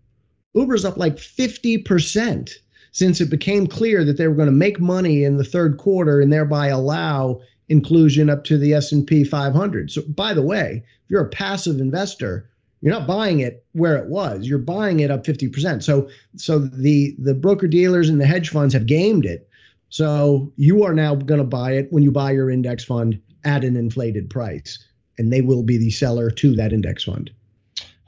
Uber's 0.54 0.84
up 0.84 0.96
like 0.96 1.16
50% 1.16 2.50
since 2.92 3.20
it 3.20 3.30
became 3.30 3.66
clear 3.66 4.04
that 4.04 4.16
they 4.16 4.26
were 4.28 4.34
going 4.34 4.46
to 4.46 4.52
make 4.52 4.80
money 4.80 5.24
in 5.24 5.36
the 5.36 5.44
third 5.44 5.76
quarter 5.76 6.20
and 6.20 6.32
thereby 6.32 6.68
allow 6.68 7.40
inclusion 7.68 8.30
up 8.30 8.44
to 8.44 8.56
the 8.56 8.72
S&P 8.72 9.24
500. 9.24 9.90
So 9.90 10.02
by 10.08 10.32
the 10.32 10.42
way, 10.42 10.82
if 11.04 11.10
you're 11.10 11.24
a 11.24 11.28
passive 11.28 11.80
investor, 11.80 12.48
you're 12.80 12.92
not 12.92 13.06
buying 13.06 13.40
it 13.40 13.64
where 13.72 13.96
it 13.96 14.08
was. 14.08 14.46
You're 14.46 14.58
buying 14.58 15.00
it 15.00 15.10
up 15.10 15.24
50%. 15.24 15.82
So 15.82 16.08
so 16.36 16.58
the 16.58 17.14
the 17.18 17.34
broker 17.34 17.66
dealers 17.66 18.08
and 18.08 18.20
the 18.20 18.26
hedge 18.26 18.50
funds 18.50 18.72
have 18.72 18.86
gamed 18.86 19.26
it. 19.26 19.48
So 19.90 20.52
you 20.56 20.84
are 20.84 20.94
now 20.94 21.14
going 21.14 21.40
to 21.40 21.46
buy 21.46 21.72
it 21.72 21.88
when 21.90 22.02
you 22.02 22.12
buy 22.12 22.30
your 22.30 22.50
index 22.50 22.84
fund 22.84 23.20
at 23.44 23.64
an 23.64 23.76
inflated 23.76 24.30
price 24.30 24.78
and 25.18 25.32
they 25.32 25.40
will 25.40 25.62
be 25.62 25.76
the 25.76 25.90
seller 25.90 26.30
to 26.30 26.54
that 26.56 26.72
index 26.72 27.04
fund. 27.04 27.30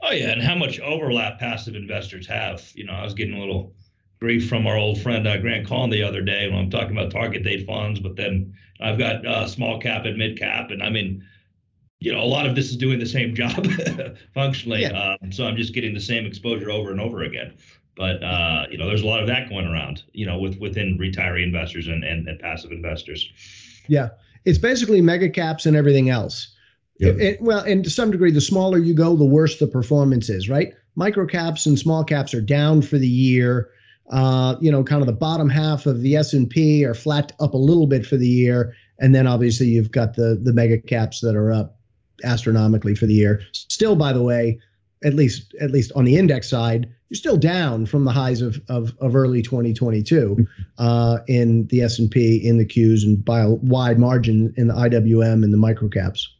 Oh 0.01 0.11
yeah, 0.11 0.31
and 0.31 0.41
how 0.41 0.55
much 0.55 0.79
overlap 0.79 1.39
passive 1.39 1.75
investors 1.75 2.25
have? 2.27 2.71
You 2.73 2.85
know, 2.85 2.93
I 2.93 3.03
was 3.03 3.13
getting 3.13 3.35
a 3.35 3.39
little 3.39 3.73
grief 4.19 4.47
from 4.47 4.65
our 4.65 4.77
old 4.77 4.99
friend 5.01 5.27
uh, 5.27 5.37
Grant 5.37 5.67
Collin 5.67 5.89
the 5.89 6.03
other 6.03 6.21
day 6.21 6.47
when 6.47 6.57
I'm 6.57 6.69
talking 6.69 6.97
about 6.97 7.11
target 7.11 7.43
date 7.43 7.65
funds, 7.65 7.99
but 7.99 8.15
then 8.15 8.53
I've 8.79 8.97
got 8.97 9.25
uh, 9.25 9.47
small 9.47 9.79
cap 9.79 10.05
and 10.05 10.17
mid 10.17 10.39
cap, 10.39 10.71
and 10.71 10.81
I 10.81 10.89
mean, 10.89 11.23
you 11.99 12.11
know, 12.11 12.19
a 12.19 12.25
lot 12.25 12.47
of 12.47 12.55
this 12.55 12.69
is 12.69 12.77
doing 12.77 12.99
the 12.99 13.05
same 13.05 13.35
job 13.41 13.67
functionally. 14.33 14.81
Yeah. 14.81 15.17
Um, 15.21 15.31
so 15.31 15.45
I'm 15.45 15.55
just 15.55 15.73
getting 15.73 15.93
the 15.93 16.01
same 16.01 16.25
exposure 16.25 16.71
over 16.71 16.91
and 16.91 16.99
over 16.99 17.21
again. 17.23 17.53
But 17.95 18.23
uh, 18.23 18.65
you 18.71 18.77
know, 18.77 18.87
there's 18.87 19.03
a 19.03 19.07
lot 19.07 19.19
of 19.19 19.27
that 19.27 19.49
going 19.49 19.67
around. 19.67 20.03
You 20.13 20.25
know, 20.25 20.39
with 20.39 20.57
within 20.57 20.97
retiree 20.97 21.43
investors 21.43 21.87
and, 21.87 22.03
and, 22.03 22.27
and 22.27 22.39
passive 22.39 22.71
investors. 22.71 23.29
Yeah, 23.87 24.09
it's 24.45 24.57
basically 24.57 25.01
mega 25.01 25.29
caps 25.29 25.65
and 25.65 25.75
everything 25.75 26.09
else. 26.09 26.55
Yep. 27.01 27.19
It, 27.19 27.41
well, 27.41 27.63
and 27.63 27.83
to 27.83 27.89
some 27.89 28.11
degree, 28.11 28.31
the 28.31 28.39
smaller 28.39 28.77
you 28.77 28.93
go, 28.93 29.15
the 29.15 29.25
worse 29.25 29.57
the 29.57 29.65
performance 29.65 30.29
is, 30.29 30.47
right? 30.47 30.71
Micro 30.95 31.25
caps 31.25 31.65
and 31.65 31.79
small 31.79 32.03
caps 32.03 32.31
are 32.31 32.41
down 32.41 32.83
for 32.83 32.99
the 32.99 33.07
year. 33.07 33.69
Uh, 34.11 34.55
you 34.61 34.71
know, 34.71 34.83
kind 34.83 35.01
of 35.01 35.07
the 35.07 35.13
bottom 35.13 35.49
half 35.49 35.87
of 35.87 36.01
the 36.01 36.15
S 36.15 36.31
and 36.31 36.47
P 36.47 36.85
are 36.85 36.93
flat 36.93 37.31
up 37.39 37.55
a 37.55 37.57
little 37.57 37.87
bit 37.87 38.05
for 38.05 38.17
the 38.17 38.27
year, 38.27 38.75
and 38.99 39.15
then 39.15 39.25
obviously 39.25 39.67
you've 39.67 39.91
got 39.91 40.15
the 40.15 40.39
the 40.43 40.53
mega 40.53 40.77
caps 40.77 41.21
that 41.21 41.35
are 41.35 41.51
up 41.51 41.79
astronomically 42.23 42.93
for 42.93 43.07
the 43.07 43.13
year. 43.13 43.41
Still, 43.51 43.95
by 43.95 44.13
the 44.13 44.21
way, 44.21 44.59
at 45.03 45.15
least 45.15 45.55
at 45.59 45.71
least 45.71 45.91
on 45.95 46.05
the 46.05 46.17
index 46.17 46.47
side, 46.47 46.87
you're 47.09 47.15
still 47.15 47.37
down 47.37 47.87
from 47.87 48.03
the 48.03 48.11
highs 48.11 48.41
of 48.41 48.61
of, 48.69 48.93
of 48.99 49.15
early 49.15 49.41
2022 49.41 50.45
uh, 50.77 51.17
in 51.27 51.65
the 51.67 51.81
S 51.81 51.97
and 51.97 52.11
P, 52.11 52.35
in 52.35 52.59
the 52.59 52.65
Qs, 52.65 53.03
and 53.03 53.25
by 53.25 53.39
a 53.39 53.49
wide 53.49 53.97
margin 53.97 54.53
in 54.55 54.67
the 54.67 54.75
IWM 54.75 55.43
and 55.43 55.51
the 55.51 55.57
micro 55.57 55.87
caps. 55.87 56.31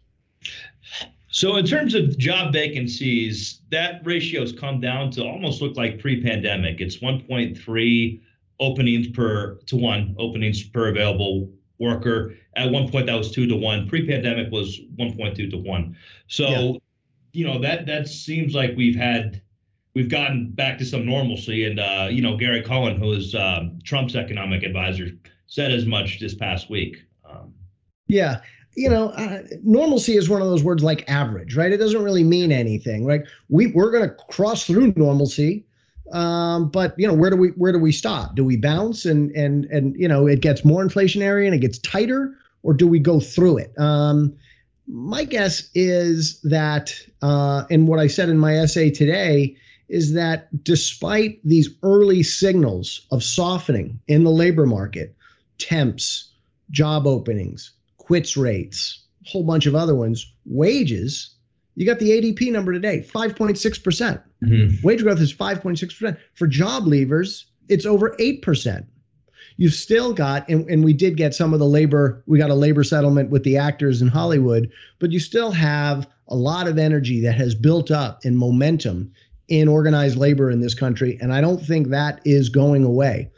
So 1.30 1.56
in 1.56 1.66
terms 1.66 1.96
of 1.96 2.18
job 2.18 2.52
vacancies, 2.52 3.62
that 3.72 4.02
ratio 4.06 4.42
has 4.42 4.52
come 4.52 4.82
down 4.82 5.12
to 5.12 5.24
almost 5.24 5.62
look 5.62 5.78
like 5.78 6.00
pre-pandemic. 6.00 6.82
It's 6.82 6.98
1.3 6.98 8.22
openings 8.60 9.08
per 9.08 9.56
to 9.66 9.76
one 9.76 10.16
openings 10.20 10.62
per 10.64 10.90
available 10.90 11.50
worker. 11.80 12.36
At 12.56 12.70
one 12.70 12.90
point, 12.90 13.08
that 13.08 13.16
was 13.16 13.32
two 13.32 13.48
to 13.48 13.56
one. 13.56 13.88
Pre-pandemic 13.88 14.52
was 14.52 14.80
1.2 14.98 15.50
to 15.52 15.58
one. 15.58 15.96
So, 16.28 16.50
yeah. 16.50 16.72
you 17.32 17.48
know 17.48 17.60
that 17.62 17.86
that 17.86 18.08
seems 18.08 18.54
like 18.54 18.76
we've 18.76 18.96
had 18.96 19.42
we've 19.94 20.10
gotten 20.10 20.52
back 20.52 20.78
to 20.80 20.86
some 20.86 21.06
normalcy. 21.06 21.66
And 21.66 21.80
uh, 21.80 22.08
you 22.12 22.22
know, 22.22 22.38
Gary 22.38 22.62
Cohn, 22.62 22.98
who 22.98 23.12
is 23.14 23.36
um, 23.36 23.80
Trump's 23.84 24.16
economic 24.16 24.64
advisor, 24.64 25.10
said 25.48 25.72
as 25.72 25.86
much 25.86 26.20
this 26.20 26.36
past 26.36 26.70
week. 26.70 26.98
Um, 27.30 27.54
yeah, 28.08 28.42
you 28.76 28.90
know, 28.90 29.10
uh, 29.10 29.42
normalcy 29.64 30.16
is 30.16 30.30
one 30.30 30.42
of 30.42 30.48
those 30.48 30.64
words 30.64 30.84
like 30.84 31.10
average, 31.10 31.56
right? 31.56 31.72
It 31.72 31.78
doesn't 31.78 32.04
really 32.04 32.24
mean 32.24 32.52
anything. 32.52 33.06
Like 33.06 33.26
we 33.50 33.68
we're 33.68 33.92
going 33.92 34.08
to 34.08 34.16
cross 34.30 34.66
through 34.66 34.94
normalcy, 34.96 35.66
um, 36.14 36.70
but 36.70 36.98
you 36.98 37.08
know, 37.08 37.14
where 37.14 37.30
do 37.30 37.36
we 37.36 37.50
where 37.50 37.72
do 37.72 37.80
we 37.80 37.92
stop? 37.92 38.36
Do 38.36 38.46
we 38.46 38.58
bounce 38.58 39.06
and 39.06 39.32
and 39.32 39.66
and 39.66 39.96
you 39.98 40.08
know 40.08 40.28
it 40.28 40.42
gets 40.42 40.64
more 40.64 40.86
inflationary 40.86 41.46
and 41.46 41.54
it 41.54 41.60
gets 41.60 41.80
tighter, 41.80 42.34
or 42.64 42.74
do 42.74 42.88
we 42.88 43.00
go 43.00 43.20
through 43.20 43.58
it? 43.58 43.78
Um, 43.78 44.34
my 44.88 45.24
guess 45.24 45.70
is 45.74 46.42
that, 46.42 46.94
uh, 47.22 47.64
and 47.70 47.88
what 47.88 48.00
I 48.00 48.08
said 48.08 48.30
in 48.30 48.38
my 48.38 48.58
essay 48.58 48.90
today 48.90 49.56
is 49.88 50.14
that 50.14 50.48
despite 50.64 51.40
these 51.44 51.70
early 51.84 52.24
signals 52.24 53.06
of 53.12 53.24
softening 53.24 54.00
in 54.08 54.24
the 54.24 54.32
labor 54.32 54.66
market, 54.66 55.16
temps, 55.58 56.32
job 56.72 57.06
openings, 57.06 57.72
quits 58.12 58.36
rates, 58.36 59.06
a 59.26 59.30
whole 59.30 59.46
bunch 59.46 59.66
of 59.66 59.74
other 59.74 59.96
ones, 59.96 60.34
wages, 60.44 61.34
you 61.76 61.86
got 61.86 62.00
the 62.00 62.10
ADP 62.10 62.52
number 62.52 62.74
today, 62.74 63.08
5.6%. 63.10 63.84
percent 63.86 64.20
mm-hmm. 64.44 64.86
Wage 64.86 65.02
growth 65.02 65.22
is 65.22 65.34
5.6%. 65.34 66.18
For 66.34 66.46
job 66.46 66.84
leavers, 66.84 67.46
it's 67.70 67.86
over 67.86 68.14
8%. 68.20 68.86
You've 69.56 69.74
still 69.74 70.12
got, 70.12 70.50
and, 70.50 70.70
and 70.70 70.84
we 70.84 70.92
did 70.92 71.16
get 71.16 71.34
some 71.34 71.54
of 71.54 71.60
the 71.60 71.66
labor, 71.66 72.22
we 72.28 72.38
got 72.38 72.50
a 72.50 72.54
labor 72.54 72.84
settlement 72.84 73.30
with 73.30 73.46
the 73.46 73.56
actors 73.56 74.02
in 74.02 74.10
Hollywood, 74.10 74.70
but 75.00 75.14
you 75.14 75.20
still 75.22 75.52
have 75.52 76.06
a 76.28 76.36
lot 76.36 76.68
of 76.68 76.78
energy 76.78 77.22
that 77.22 77.36
has 77.36 77.56
built 77.56 77.92
up 77.92 78.26
in 78.26 78.36
momentum 78.36 79.10
in 79.48 79.70
organized 79.70 80.18
labor 80.18 80.52
in 80.52 80.60
this 80.60 80.74
country. 80.74 81.18
And 81.22 81.32
I 81.32 81.40
don't 81.40 81.66
think 81.66 81.88
that 81.88 82.20
is 82.26 82.50
going 82.50 82.84
away. 82.84 83.32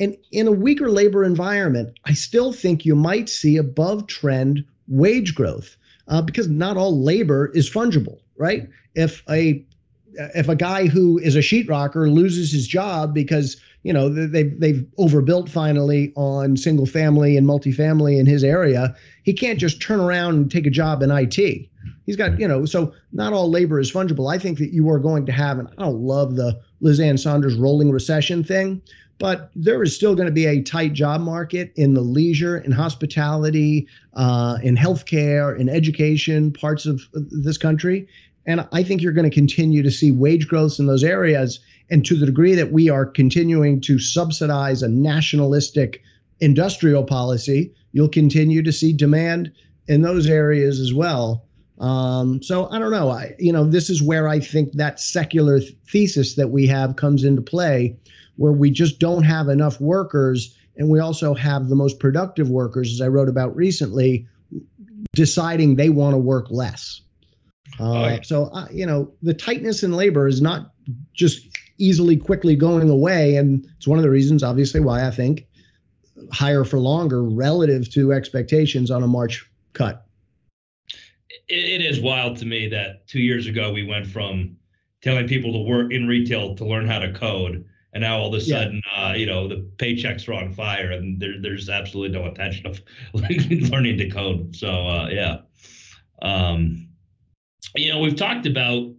And 0.00 0.16
in 0.32 0.48
a 0.48 0.52
weaker 0.52 0.90
labor 0.90 1.22
environment, 1.22 1.98
I 2.06 2.14
still 2.14 2.52
think 2.52 2.86
you 2.86 2.96
might 2.96 3.28
see 3.28 3.58
above 3.58 4.06
trend 4.06 4.64
wage 4.88 5.34
growth 5.34 5.76
uh, 6.08 6.22
because 6.22 6.48
not 6.48 6.78
all 6.78 7.02
labor 7.02 7.52
is 7.54 7.70
fungible, 7.70 8.18
right? 8.36 8.66
If 8.94 9.22
a 9.28 9.64
if 10.34 10.48
a 10.48 10.56
guy 10.56 10.86
who 10.86 11.18
is 11.18 11.36
a 11.36 11.40
sheetrocker 11.40 12.12
loses 12.12 12.50
his 12.50 12.66
job 12.66 13.14
because 13.14 13.56
you 13.82 13.92
know 13.92 14.08
they've 14.08 14.58
they've 14.58 14.84
overbuilt 14.98 15.48
finally 15.48 16.12
on 16.16 16.56
single 16.56 16.86
family 16.86 17.36
and 17.36 17.46
multifamily 17.46 18.18
in 18.18 18.26
his 18.26 18.42
area, 18.42 18.96
he 19.22 19.32
can't 19.32 19.58
just 19.58 19.80
turn 19.80 20.00
around 20.00 20.34
and 20.34 20.50
take 20.50 20.66
a 20.66 20.70
job 20.70 21.02
in 21.02 21.10
IT. 21.10 21.68
He's 22.06 22.16
got 22.16 22.40
you 22.40 22.48
know 22.48 22.64
so 22.64 22.92
not 23.12 23.32
all 23.32 23.50
labor 23.50 23.78
is 23.78 23.92
fungible. 23.92 24.32
I 24.32 24.38
think 24.38 24.58
that 24.58 24.72
you 24.72 24.88
are 24.90 24.98
going 24.98 25.26
to 25.26 25.32
have, 25.32 25.58
and 25.58 25.68
I 25.68 25.82
don't 25.82 26.00
love 26.00 26.36
the 26.36 26.58
Liz 26.80 26.98
Ann 26.98 27.18
Sonders 27.18 27.54
rolling 27.54 27.90
recession 27.90 28.42
thing, 28.42 28.82
but 29.20 29.50
there 29.54 29.82
is 29.82 29.94
still 29.94 30.16
going 30.16 30.26
to 30.26 30.32
be 30.32 30.46
a 30.46 30.62
tight 30.62 30.94
job 30.94 31.20
market 31.20 31.72
in 31.76 31.92
the 31.92 32.00
leisure 32.00 32.56
and 32.56 32.72
hospitality, 32.72 33.86
uh, 34.14 34.58
in 34.62 34.76
healthcare, 34.76 35.56
in 35.56 35.68
education 35.68 36.52
parts 36.52 36.86
of 36.86 37.02
this 37.12 37.58
country. 37.58 38.08
And 38.46 38.66
I 38.72 38.82
think 38.82 39.02
you're 39.02 39.12
going 39.12 39.28
to 39.28 39.34
continue 39.34 39.82
to 39.82 39.90
see 39.90 40.10
wage 40.10 40.48
growth 40.48 40.80
in 40.80 40.86
those 40.86 41.04
areas. 41.04 41.60
And 41.90 42.04
to 42.06 42.16
the 42.16 42.24
degree 42.24 42.54
that 42.54 42.72
we 42.72 42.88
are 42.88 43.04
continuing 43.04 43.80
to 43.82 43.98
subsidize 43.98 44.82
a 44.82 44.88
nationalistic 44.88 46.02
industrial 46.40 47.04
policy, 47.04 47.74
you'll 47.92 48.08
continue 48.08 48.62
to 48.62 48.72
see 48.72 48.94
demand 48.94 49.52
in 49.86 50.00
those 50.00 50.26
areas 50.26 50.80
as 50.80 50.94
well. 50.94 51.44
Um, 51.78 52.42
so 52.42 52.70
I 52.70 52.78
don't 52.78 52.90
know. 52.90 53.10
I, 53.10 53.34
you 53.38 53.52
know, 53.52 53.64
this 53.64 53.90
is 53.90 54.02
where 54.02 54.28
I 54.28 54.40
think 54.40 54.72
that 54.72 55.00
secular 55.00 55.60
th- 55.60 55.74
thesis 55.86 56.34
that 56.36 56.48
we 56.48 56.66
have 56.66 56.96
comes 56.96 57.24
into 57.24 57.42
play, 57.42 57.96
where 58.40 58.52
we 58.52 58.70
just 58.70 58.98
don't 58.98 59.22
have 59.22 59.50
enough 59.50 59.78
workers 59.82 60.56
and 60.78 60.88
we 60.88 60.98
also 60.98 61.34
have 61.34 61.68
the 61.68 61.76
most 61.76 62.00
productive 62.00 62.48
workers, 62.48 62.90
as 62.90 63.02
I 63.02 63.08
wrote 63.08 63.28
about 63.28 63.54
recently, 63.54 64.26
deciding 65.12 65.76
they 65.76 65.90
want 65.90 66.14
to 66.14 66.18
work 66.18 66.46
less. 66.50 67.02
Uh, 67.78 68.16
So, 68.22 68.44
uh, 68.46 68.66
you 68.72 68.86
know, 68.86 69.12
the 69.20 69.34
tightness 69.34 69.82
in 69.82 69.92
labor 69.92 70.26
is 70.26 70.40
not 70.40 70.72
just 71.12 71.48
easily, 71.76 72.16
quickly 72.16 72.56
going 72.56 72.88
away. 72.88 73.36
And 73.36 73.66
it's 73.76 73.86
one 73.86 73.98
of 73.98 74.02
the 74.02 74.10
reasons, 74.10 74.42
obviously, 74.42 74.80
why 74.80 75.06
I 75.06 75.10
think 75.10 75.46
higher 76.32 76.64
for 76.64 76.78
longer 76.78 77.22
relative 77.22 77.92
to 77.92 78.14
expectations 78.14 78.90
on 78.90 79.02
a 79.02 79.06
March 79.06 79.46
cut. 79.74 80.06
it 81.48 81.82
is 81.82 82.00
wild 82.00 82.38
to 82.38 82.46
me 82.46 82.68
that 82.68 83.06
two 83.06 83.20
years 83.20 83.46
ago 83.46 83.70
we 83.70 83.84
went 83.84 84.06
from 84.06 84.56
telling 85.02 85.28
people 85.28 85.52
to 85.52 85.58
work 85.58 85.92
in 85.92 86.08
retail 86.08 86.54
to 86.54 86.64
learn 86.64 86.86
how 86.86 87.00
to 87.00 87.12
code 87.12 87.66
and 87.92 88.02
now 88.02 88.18
all 88.18 88.28
of 88.28 88.34
a 88.34 88.40
sudden, 88.40 88.82
yeah. 88.86 89.08
uh, 89.08 89.12
you 89.14 89.26
know, 89.26 89.48
the 89.48 89.68
paychecks 89.76 90.28
are 90.28 90.34
on 90.34 90.52
fire, 90.52 90.92
and 90.92 91.20
there, 91.20 91.40
there's 91.40 91.68
absolutely 91.68 92.16
no 92.16 92.26
intention 92.26 92.66
of 92.66 92.80
learning 93.12 93.98
to 93.98 94.10
code. 94.10 94.54
So 94.54 94.68
uh, 94.68 95.08
yeah, 95.10 95.38
um, 96.22 96.88
you 97.74 97.90
know, 97.90 97.98
we've 97.98 98.16
talked 98.16 98.46
about 98.46 98.92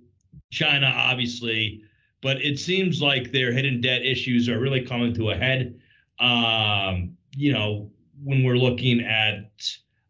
China, 0.52 0.88
obviously, 0.88 1.84
but 2.22 2.38
it 2.42 2.60
seems 2.60 3.02
like 3.02 3.32
their 3.32 3.52
hidden 3.52 3.82
debt 3.82 4.06
issues 4.06 4.50
are 4.50 4.60
really 4.60 4.86
coming 4.86 5.14
to 5.16 5.32
a 5.32 5.36
head. 5.36 5.80
Um, 6.20 7.18
you 7.36 7.54
know, 7.54 7.90
when 8.24 8.44
we're 8.44 8.58
looking 8.58 9.02
at, 9.02 9.52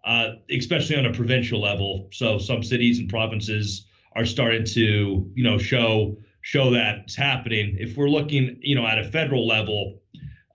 uh, 0.04 0.34
especially 0.50 0.98
on 0.98 1.06
a 1.06 1.14
provincial 1.14 1.62
level, 1.62 2.10
so 2.12 2.38
some 2.38 2.64
cities 2.64 3.00
and 3.00 3.10
provinces 3.10 3.86
are 4.16 4.26
starting 4.26 4.66
to, 4.66 5.30
you 5.34 5.44
know, 5.44 5.58
show 5.58 6.18
show 6.42 6.72
that's 6.72 7.16
happening. 7.16 7.76
If 7.80 7.96
we're 7.98 8.10
looking, 8.10 8.58
you 8.62 8.76
know, 8.76 8.86
at 8.86 8.98
a 8.98 9.04
federal 9.04 9.48
level, 9.48 10.00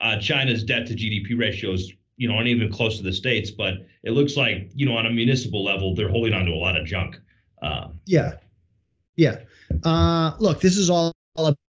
uh, 0.01 0.19
China's 0.19 0.63
debt 0.63 0.87
to 0.89 0.95
GDP 0.95 1.39
ratios, 1.39 1.93
you 2.17 2.29
know, 2.29 2.35
aren't 2.35 2.49
even 2.49 2.71
close 2.73 2.97
to 2.99 3.03
the 3.03 3.13
states, 3.13 3.51
but 3.51 3.75
it 4.03 4.11
looks 4.11 4.37
like, 4.37 4.71
you 4.75 4.87
know, 4.87 4.97
on 4.97 5.07
a 5.07 5.11
municipal 5.11 5.65
level, 5.65 5.95
they're 5.95 6.09
holding 6.09 6.33
on 6.33 6.47
to 6.47 6.53
a 6.53 6.57
lot 6.57 6.77
of 6.77 6.87
junk. 6.87 7.21
Uh, 7.63 7.89
yeah, 8.05 8.35
yeah. 9.17 9.39
Uh, 9.85 10.33
look, 10.39 10.61
this 10.61 10.77
is 10.77 10.91
all 10.91 11.13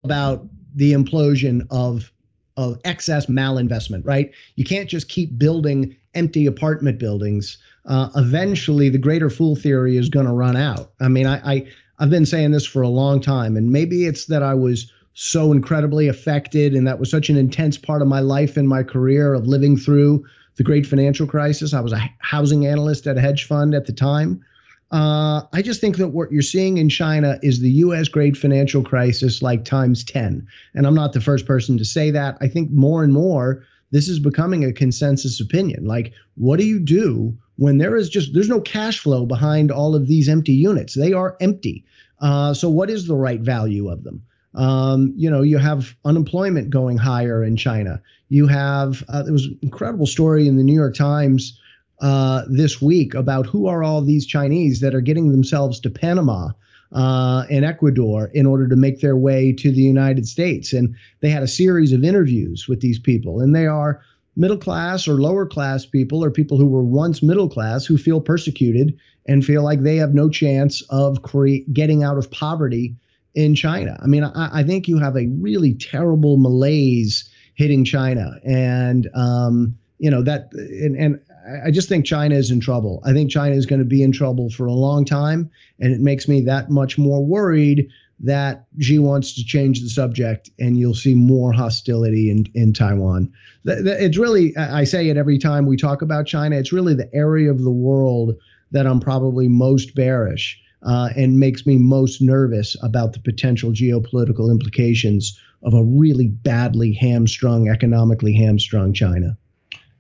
about 0.04 0.48
the 0.76 0.94
implosion 0.94 1.66
of 1.70 2.12
of 2.58 2.80
excess 2.84 3.28
malinvestment, 3.28 4.06
right? 4.06 4.32
You 4.56 4.66
can't 4.66 4.90
just 4.90 5.08
keep 5.08 5.38
building 5.38 5.96
empty 6.14 6.46
apartment 6.46 7.00
buildings. 7.00 7.58
Uh, 7.86 8.10
eventually, 8.16 8.90
the 8.90 8.98
greater 8.98 9.30
fool 9.30 9.56
theory 9.56 9.98
is 9.98 10.10
going 10.10 10.26
to 10.26 10.34
run 10.34 10.58
out. 10.58 10.92
I 11.00 11.08
mean, 11.08 11.26
I, 11.26 11.54
I 11.54 11.68
I've 12.02 12.10
been 12.10 12.26
saying 12.26 12.50
this 12.50 12.66
for 12.66 12.82
a 12.82 12.90
long 12.90 13.22
time, 13.22 13.56
and 13.56 13.72
maybe 13.72 14.06
it's 14.08 14.26
that 14.26 14.42
I 14.42 14.56
was 14.56 14.92
so 15.14 15.52
incredibly 15.52 16.08
affected, 16.08 16.74
and 16.74 16.88
that 16.88 17.00
was 17.00 17.12
such 17.12 17.30
an 17.30 17.38
intense 17.38 17.78
part 17.78 18.02
of 18.02 18.08
my 18.08 18.22
life 18.22 18.58
and 18.58 18.68
my 18.68 18.82
career 18.82 19.36
of 19.36 19.46
living 19.46 19.78
through 19.78 20.26
the 20.56 20.64
great 20.64 20.88
financial 20.88 21.28
crisis. 21.28 21.76
I 21.76 21.80
was 21.80 21.94
a 21.94 22.10
housing 22.18 22.66
analyst 22.66 23.06
at 23.06 23.18
a 23.18 23.22
hedge 23.22 23.44
fund 23.44 23.76
at 23.76 23.86
the 23.86 23.94
time. 23.94 24.44
Uh, 24.92 25.44
I 25.54 25.62
just 25.62 25.80
think 25.80 25.98
that 25.98 26.08
what 26.08 26.32
you're 26.32 26.42
seeing 26.42 26.80
in 26.80 26.90
China 26.90 27.38
is 27.44 27.60
the 27.60 27.70
U.S. 27.70 28.08
great 28.08 28.36
financial 28.36 28.84
crisis 28.84 29.44
like 29.44 29.64
times 29.64 30.04
10. 30.04 30.46
And 30.74 30.88
I'm 30.88 30.96
not 30.96 31.14
the 31.14 31.22
first 31.22 31.46
person 31.46 31.78
to 31.78 31.86
say 31.86 32.10
that. 32.10 32.36
I 32.42 32.48
think 32.48 32.72
more 32.72 33.04
and 33.04 33.14
more 33.14 33.64
this 33.92 34.10
is 34.10 34.18
becoming 34.18 34.66
a 34.66 34.74
consensus 34.74 35.40
opinion. 35.40 35.86
Like, 35.86 36.14
what 36.36 36.58
do 36.58 36.66
you 36.66 36.80
do 36.80 37.38
when 37.62 37.78
there 37.78 37.96
is 37.96 38.10
just 38.10 38.34
there's 38.34 38.50
no 38.50 38.60
cash 38.60 38.98
flow 38.98 39.24
behind 39.24 39.70
all 39.70 39.94
of 39.94 40.08
these 40.08 40.28
empty 40.28 40.52
units? 40.52 40.96
They 40.96 41.14
are 41.14 41.38
empty. 41.40 41.86
Uh, 42.20 42.56
so, 42.56 42.68
what 42.68 42.90
is 42.90 43.06
the 43.06 43.16
right 43.16 43.40
value 43.40 43.88
of 43.88 44.04
them? 44.04 44.24
Um, 44.56 45.14
you 45.16 45.30
know, 45.30 45.44
you 45.44 45.60
have 45.60 45.96
unemployment 46.04 46.72
going 46.72 46.98
higher 46.98 47.44
in 47.44 47.56
China. 47.56 48.02
You 48.30 48.48
have 48.48 49.04
uh, 49.10 49.22
there 49.22 49.32
was 49.32 49.46
an 49.46 49.60
incredible 49.62 50.08
story 50.08 50.48
in 50.48 50.58
the 50.58 50.64
New 50.64 50.74
York 50.74 50.96
Times 50.96 51.60
uh, 52.02 52.46
this 52.50 52.82
week 52.82 53.14
about 53.14 53.46
who 53.46 53.68
are 53.68 53.84
all 53.84 54.02
these 54.02 54.26
Chinese 54.26 54.80
that 54.80 54.96
are 54.96 55.02
getting 55.02 55.32
themselves 55.32 55.80
to 55.82 55.92
Panama 55.92 56.50
uh, 56.94 57.46
and 57.52 57.64
Ecuador 57.64 58.32
in 58.34 58.48
order 58.48 58.68
to 58.68 58.76
make 58.76 59.02
their 59.02 59.16
way 59.16 59.54
to 59.54 59.72
the 59.72 59.84
United 59.84 60.28
States. 60.28 60.74
And 60.74 60.96
they 61.20 61.30
had 61.30 61.44
a 61.44 61.48
series 61.48 61.94
of 61.94 62.04
interviews 62.04 62.68
with 62.68 62.82
these 62.82 62.98
people, 62.98 63.40
and 63.40 63.56
they 63.56 63.68
are 63.68 64.02
middle 64.36 64.58
class 64.58 65.08
or 65.08 65.22
lower 65.22 65.46
class 65.46 65.86
people 65.86 66.24
or 66.24 66.32
people 66.32 66.58
who 66.58 66.68
were 66.68 66.84
once 66.84 67.22
middle 67.22 67.50
class 67.50 67.86
who 67.86 67.98
feel 67.98 68.22
persecuted 68.22 68.98
and 69.28 69.46
feel 69.46 69.64
like 69.64 69.82
they 69.82 69.98
have 69.98 70.14
no 70.14 70.30
chance 70.30 70.82
of 70.90 71.22
cre- 71.22 71.64
getting 71.74 72.04
out 72.04 72.18
of 72.18 72.32
poverty 72.32 72.96
in 73.36 73.56
China. 73.56 73.98
I 74.02 74.08
mean, 74.08 74.24
I, 74.24 74.60
I, 74.60 74.64
think 74.64 74.88
you 74.88 74.98
have 74.98 75.16
a 75.16 75.28
really 75.28 75.74
terrible 75.74 76.38
malaise 76.38 77.30
hitting 77.56 77.86
China, 77.86 78.34
and 78.44 79.10
um, 79.14 79.78
you 80.00 80.10
know 80.10 80.22
that, 80.24 80.52
and, 80.54 80.98
and 80.98 81.20
I 81.64 81.72
just 81.72 81.88
think 81.88 82.06
China 82.06 82.36
is 82.36 82.52
in 82.52 82.60
trouble. 82.60 83.02
I 83.06 83.14
think 83.14 83.32
China 83.32 83.56
is 83.56 83.66
going 83.66 83.80
to 83.80 83.86
be 83.86 84.04
in 84.04 84.12
trouble 84.12 84.50
for 84.50 84.66
a 84.66 84.74
long 84.74 85.06
time, 85.06 85.50
and 85.80 85.94
it 85.94 86.02
makes 86.02 86.28
me 86.28 86.42
that 86.42 86.70
much 86.70 86.98
more 86.98 87.24
worried 87.24 87.90
that 88.24 88.66
Xi 88.80 89.00
wants 89.00 89.34
to 89.36 89.44
change 89.44 89.82
the 89.82 89.90
subject, 89.90 90.50
and 90.60 90.78
you'll 90.78 90.94
see 90.94 91.16
more 91.16 91.52
hostility 91.52 92.30
in 92.30 92.46
in 92.54 92.74
Taiwan. 92.74 93.32
It's 93.66 94.18
really, 94.18 94.56
I 94.58 94.84
say 94.84 95.10
it 95.10 95.18
every 95.18 95.38
time 95.38 95.66
we 95.66 95.78
talk 95.78 96.02
about 96.02 96.26
China. 96.28 96.56
It's 96.56 96.74
really 96.74 96.94
the 96.94 97.14
area 97.14 97.52
of 97.52 97.64
the 97.64 97.72
world 97.72 98.36
that 98.72 98.88
I'm 98.88 99.00
probably 99.00 99.48
most 99.48 99.96
bearish 99.96 100.60
uh, 100.84 101.10
and 101.16 101.40
makes 101.40 101.66
me 101.66 101.78
most 101.78 102.22
nervous 102.22 102.76
about 102.82 103.14
the 103.14 103.20
potential 103.20 103.72
geopolitical 103.72 104.50
implications 104.50 105.40
of 105.64 105.74
a 105.74 105.84
really 105.84 106.28
badly 106.28 106.94
hamstrung, 106.94 107.70
economically 107.70 108.34
hamstrung 108.34 108.94
China. 108.94 109.38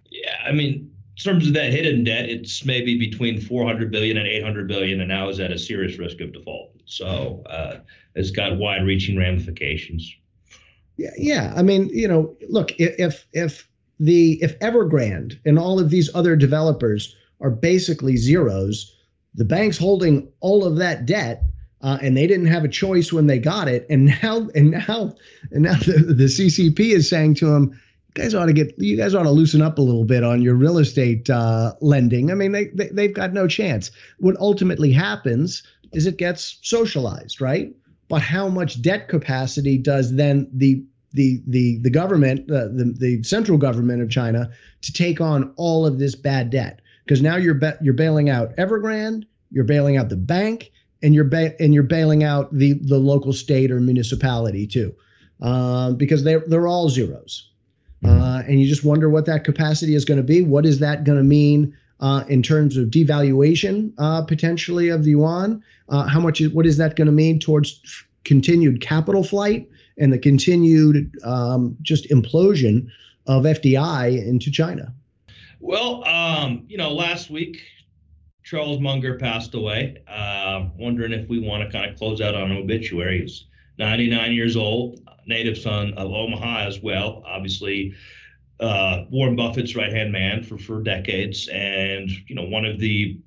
Yeah, 0.09 0.35
I 0.45 0.51
mean, 0.51 0.91
in 1.17 1.23
terms 1.23 1.47
of 1.47 1.53
that 1.53 1.71
hidden 1.71 2.03
debt, 2.03 2.29
it's 2.29 2.65
maybe 2.65 2.97
between 2.97 3.39
400 3.39 3.91
billion 3.91 4.17
and 4.17 4.27
800 4.27 4.67
billion, 4.67 4.99
and 5.01 5.09
now 5.09 5.29
is 5.29 5.39
at 5.39 5.51
a 5.51 5.59
serious 5.59 5.99
risk 5.99 6.19
of 6.19 6.33
default. 6.33 6.71
So 6.85 7.43
uh, 7.45 7.77
it's 8.15 8.31
got 8.31 8.57
wide-reaching 8.57 9.17
ramifications. 9.17 10.13
Yeah, 10.97 11.11
yeah. 11.17 11.53
I 11.55 11.63
mean, 11.63 11.89
you 11.89 12.07
know, 12.07 12.35
look, 12.49 12.71
if 12.79 13.25
if 13.33 13.67
the 13.99 14.41
if 14.41 14.57
Evergrande 14.59 15.39
and 15.45 15.57
all 15.57 15.79
of 15.79 15.89
these 15.89 16.13
other 16.13 16.35
developers 16.35 17.15
are 17.41 17.49
basically 17.49 18.17
zeros. 18.17 18.95
The 19.35 19.45
bank's 19.45 19.77
holding 19.77 20.27
all 20.39 20.65
of 20.65 20.77
that 20.77 21.05
debt, 21.05 21.43
uh, 21.81 21.97
and 22.01 22.15
they 22.15 22.27
didn't 22.27 22.47
have 22.47 22.63
a 22.63 22.69
choice 22.69 23.11
when 23.11 23.27
they 23.27 23.39
got 23.39 23.67
it. 23.67 23.85
And 23.89 24.05
now, 24.21 24.47
and 24.55 24.71
now, 24.71 25.15
and 25.51 25.63
now 25.63 25.73
the, 25.73 26.13
the 26.15 26.25
CCP 26.25 26.79
is 26.79 27.09
saying 27.09 27.35
to 27.35 27.47
them, 27.47 27.79
guys 28.13 28.35
ought 28.35 28.47
to 28.47 28.53
get 28.53 28.77
you 28.77 28.97
guys 28.97 29.15
ought 29.15 29.23
to 29.23 29.31
loosen 29.31 29.61
up 29.61 29.77
a 29.77 29.81
little 29.81 30.05
bit 30.05 30.23
on 30.23 30.41
your 30.41 30.55
real 30.55 30.77
estate 30.77 31.29
uh, 31.29 31.73
lending. 31.81 32.31
I 32.31 32.35
mean, 32.35 32.51
they, 32.51 32.67
they 32.67 32.89
they've 32.89 33.13
got 33.13 33.33
no 33.33 33.47
chance. 33.47 33.91
What 34.19 34.37
ultimately 34.37 34.91
happens 34.91 35.63
is 35.93 36.05
it 36.05 36.17
gets 36.17 36.59
socialized, 36.61 37.41
right? 37.41 37.73
But 38.11 38.21
how 38.21 38.49
much 38.49 38.81
debt 38.81 39.07
capacity 39.07 39.77
does 39.77 40.15
then 40.15 40.49
the 40.53 40.83
the 41.13 41.41
the 41.47 41.79
the 41.79 41.89
government, 41.89 42.51
uh, 42.51 42.67
the 42.67 42.93
the 42.99 43.23
central 43.23 43.57
government 43.57 44.01
of 44.01 44.09
China, 44.09 44.49
to 44.81 44.91
take 44.91 45.21
on 45.21 45.53
all 45.55 45.85
of 45.85 45.97
this 45.97 46.13
bad 46.13 46.49
debt? 46.49 46.81
Because 47.05 47.21
now 47.21 47.37
you're 47.37 47.53
ba- 47.53 47.77
you're 47.81 47.93
bailing 47.93 48.29
out 48.29 48.53
Evergrande, 48.57 49.23
you're 49.49 49.63
bailing 49.63 49.95
out 49.95 50.09
the 50.09 50.17
bank, 50.17 50.73
and 51.01 51.15
you're 51.15 51.23
ba- 51.23 51.55
and 51.61 51.73
you're 51.73 51.83
bailing 51.83 52.21
out 52.21 52.53
the 52.53 52.73
the 52.73 52.97
local 52.97 53.31
state 53.31 53.71
or 53.71 53.79
municipality 53.79 54.67
too, 54.67 54.93
uh, 55.41 55.93
because 55.93 56.25
they 56.25 56.35
they're 56.47 56.67
all 56.67 56.89
zeros. 56.89 57.47
Uh, 58.03 58.41
and 58.47 58.59
you 58.59 58.67
just 58.67 58.83
wonder 58.83 59.09
what 59.09 59.25
that 59.27 59.45
capacity 59.45 59.95
is 59.95 60.03
going 60.03 60.17
to 60.17 60.23
be. 60.23 60.41
What 60.41 60.65
is 60.65 60.79
that 60.79 61.05
going 61.05 61.19
to 61.19 61.23
mean 61.23 61.77
uh, 62.01 62.23
in 62.27 62.41
terms 62.41 62.77
of 62.77 62.89
devaluation 62.89 63.93
uh, 63.97 64.23
potentially 64.23 64.89
of 64.89 65.03
the 65.03 65.11
yuan? 65.11 65.63
Uh, 65.89 66.07
how 66.07 66.19
much? 66.19 66.41
Is, 66.41 66.49
what 66.49 66.65
is 66.65 66.77
that 66.77 66.95
going 66.95 67.07
to 67.07 67.11
mean 67.11 67.39
towards 67.39 68.05
continued 68.23 68.81
capital 68.81 69.23
flight 69.23 69.69
and 69.97 70.11
the 70.11 70.19
continued 70.19 71.11
um, 71.23 71.77
just 71.81 72.09
implosion 72.09 72.87
of 73.27 73.43
FDI 73.43 74.25
into 74.27 74.51
China? 74.51 74.93
Well, 75.59 76.03
um, 76.07 76.65
you 76.67 76.77
know, 76.77 76.91
last 76.91 77.29
week 77.29 77.61
Charles 78.43 78.79
Munger 78.79 79.17
passed 79.17 79.53
away. 79.53 80.01
Uh, 80.07 80.69
wondering 80.77 81.13
if 81.13 81.29
we 81.29 81.39
want 81.39 81.63
to 81.63 81.69
kind 81.69 81.89
of 81.89 81.97
close 81.97 82.19
out 82.19 82.35
on 82.35 82.51
an 82.51 82.57
obituary. 82.57 83.21
He's 83.21 83.45
99 83.77 84.33
years 84.33 84.55
old 84.55 85.01
native 85.27 85.57
son 85.57 85.93
of 85.93 86.11
Omaha 86.11 86.67
as 86.67 86.81
well. 86.81 87.23
Obviously, 87.25 87.93
uh, 88.61 89.05
Warren 89.09 89.35
Buffett's 89.35 89.75
right 89.75 89.91
hand 89.91 90.11
man 90.11 90.43
for 90.43 90.57
for 90.57 90.81
decades, 90.81 91.47
and 91.49 92.09
you 92.27 92.35
know 92.35 92.43
one 92.43 92.65
of 92.65 92.79
the 92.79 93.19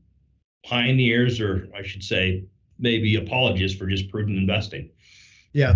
pioneers, 0.65 1.41
or 1.41 1.69
I 1.77 1.83
should 1.83 2.03
say, 2.03 2.45
maybe 2.79 3.17
apologists 3.17 3.77
for 3.77 3.87
just 3.87 4.11
prudent 4.11 4.39
investing. 4.39 4.91
Yeah. 5.53 5.75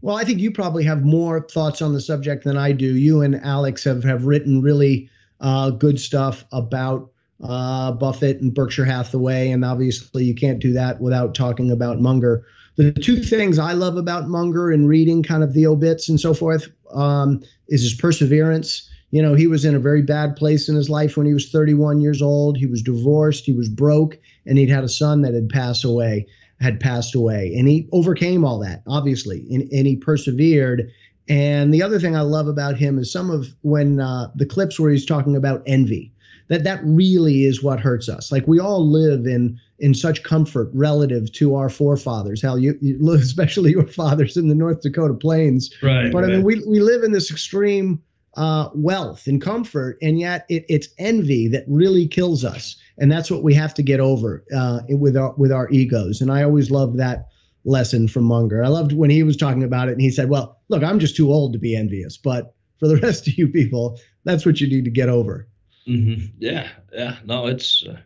Well, 0.00 0.16
I 0.16 0.24
think 0.24 0.40
you 0.40 0.50
probably 0.50 0.84
have 0.84 1.04
more 1.04 1.46
thoughts 1.48 1.82
on 1.82 1.92
the 1.92 2.00
subject 2.00 2.44
than 2.44 2.56
I 2.56 2.72
do. 2.72 2.96
You 2.96 3.22
and 3.22 3.36
Alex 3.44 3.84
have 3.84 4.02
have 4.04 4.24
written 4.24 4.62
really 4.62 5.08
uh, 5.40 5.70
good 5.70 6.00
stuff 6.00 6.44
about 6.52 7.10
uh, 7.42 7.92
Buffett 7.92 8.40
and 8.40 8.54
Berkshire 8.54 8.84
Hathaway, 8.84 9.50
and 9.50 9.64
obviously 9.64 10.24
you 10.24 10.34
can't 10.34 10.60
do 10.60 10.72
that 10.72 11.00
without 11.00 11.34
talking 11.34 11.70
about 11.70 12.00
Munger 12.00 12.44
the 12.76 12.92
two 12.92 13.22
things 13.22 13.58
I 13.58 13.72
love 13.72 13.96
about 13.96 14.28
Munger 14.28 14.70
and 14.70 14.88
reading 14.88 15.22
kind 15.22 15.42
of 15.42 15.52
the 15.52 15.66
obits 15.66 16.08
and 16.08 16.18
so 16.18 16.32
forth 16.32 16.70
um, 16.94 17.42
is 17.68 17.82
his 17.82 17.94
perseverance. 17.94 18.88
You 19.12 19.22
know, 19.22 19.34
he 19.34 19.46
was 19.46 19.64
in 19.64 19.74
a 19.74 19.78
very 19.78 20.02
bad 20.02 20.36
place 20.36 20.68
in 20.68 20.74
his 20.74 20.90
life 20.90 21.16
when 21.16 21.26
he 21.26 21.34
was 21.34 21.50
31 21.50 22.00
years 22.00 22.20
old. 22.20 22.56
He 22.56 22.66
was 22.66 22.82
divorced, 22.82 23.44
he 23.44 23.52
was 23.52 23.68
broke, 23.68 24.18
and 24.46 24.58
he'd 24.58 24.70
had 24.70 24.84
a 24.84 24.88
son 24.88 25.22
that 25.22 25.34
had 25.34 25.48
passed 25.48 25.84
away, 25.84 26.26
had 26.60 26.80
passed 26.80 27.14
away. 27.14 27.54
And 27.54 27.68
he 27.68 27.88
overcame 27.92 28.44
all 28.44 28.58
that, 28.60 28.82
obviously, 28.86 29.46
and, 29.50 29.70
and 29.70 29.86
he 29.86 29.96
persevered. 29.96 30.90
And 31.28 31.72
the 31.72 31.82
other 31.82 32.00
thing 32.00 32.16
I 32.16 32.22
love 32.22 32.48
about 32.48 32.76
him 32.76 32.98
is 32.98 33.12
some 33.12 33.30
of 33.30 33.54
when 33.60 34.00
uh, 34.00 34.30
the 34.34 34.46
clips 34.46 34.80
where 34.80 34.90
he's 34.90 35.06
talking 35.06 35.36
about 35.36 35.62
envy 35.66 36.12
that 36.48 36.64
that 36.64 36.80
really 36.84 37.44
is 37.44 37.62
what 37.62 37.80
hurts 37.80 38.10
us. 38.10 38.30
Like 38.30 38.46
we 38.46 38.60
all 38.60 38.86
live 38.86 39.26
in 39.26 39.58
in 39.78 39.94
such 39.94 40.22
comfort 40.22 40.70
relative 40.74 41.32
to 41.32 41.54
our 41.54 41.68
forefathers. 41.68 42.42
Hell, 42.42 42.58
you, 42.58 42.78
you 42.80 43.12
especially 43.12 43.70
your 43.70 43.86
fathers 43.86 44.36
in 44.36 44.48
the 44.48 44.54
North 44.54 44.82
Dakota 44.82 45.14
plains. 45.14 45.74
Right. 45.82 46.12
But 46.12 46.22
right. 46.22 46.30
I 46.30 46.36
mean, 46.36 46.42
we 46.42 46.62
we 46.66 46.80
live 46.80 47.04
in 47.04 47.12
this 47.12 47.30
extreme 47.30 48.02
uh, 48.36 48.70
wealth 48.74 49.26
and 49.26 49.40
comfort, 49.40 49.98
and 50.00 50.18
yet 50.18 50.46
it, 50.48 50.64
it's 50.68 50.88
envy 50.98 51.48
that 51.48 51.64
really 51.66 52.08
kills 52.08 52.44
us, 52.44 52.76
and 52.98 53.12
that's 53.12 53.30
what 53.30 53.42
we 53.42 53.54
have 53.54 53.74
to 53.74 53.82
get 53.82 54.00
over 54.00 54.44
uh, 54.56 54.80
with 54.88 55.16
our 55.16 55.34
with 55.34 55.52
our 55.52 55.68
egos. 55.70 56.20
And 56.20 56.32
I 56.32 56.42
always 56.42 56.70
loved 56.70 56.98
that 56.98 57.28
lesson 57.64 58.08
from 58.08 58.24
Munger. 58.24 58.64
I 58.64 58.68
loved 58.68 58.92
when 58.92 59.10
he 59.10 59.22
was 59.22 59.36
talking 59.36 59.62
about 59.62 59.88
it, 59.88 59.92
and 59.92 60.00
he 60.00 60.10
said, 60.10 60.30
"Well, 60.30 60.58
look, 60.68 60.82
I'm 60.82 60.98
just 60.98 61.16
too 61.16 61.30
old 61.30 61.52
to 61.52 61.58
be 61.58 61.76
envious, 61.76 62.16
but 62.16 62.54
for 62.78 62.88
the 62.88 62.96
rest 63.02 63.28
of 63.28 63.36
you 63.36 63.48
people, 63.48 64.00
that's 64.24 64.46
what 64.46 64.60
you 64.60 64.68
need 64.68 64.84
to 64.84 64.90
get 64.90 65.08
over." 65.08 65.46
Mm-hmm. 65.86 66.26
Yeah, 66.38 66.68
yeah. 66.92 67.16
No, 67.24 67.46
it's. 67.46 67.84
Uh, 67.86 67.98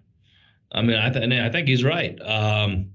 I 0.72 0.83
mean, 0.83 0.96
I, 0.96 1.11
th- 1.11 1.33
I 1.33 1.48
think 1.51 1.68
he's 1.68 1.85
right. 1.85 2.20
Um, 2.22 2.90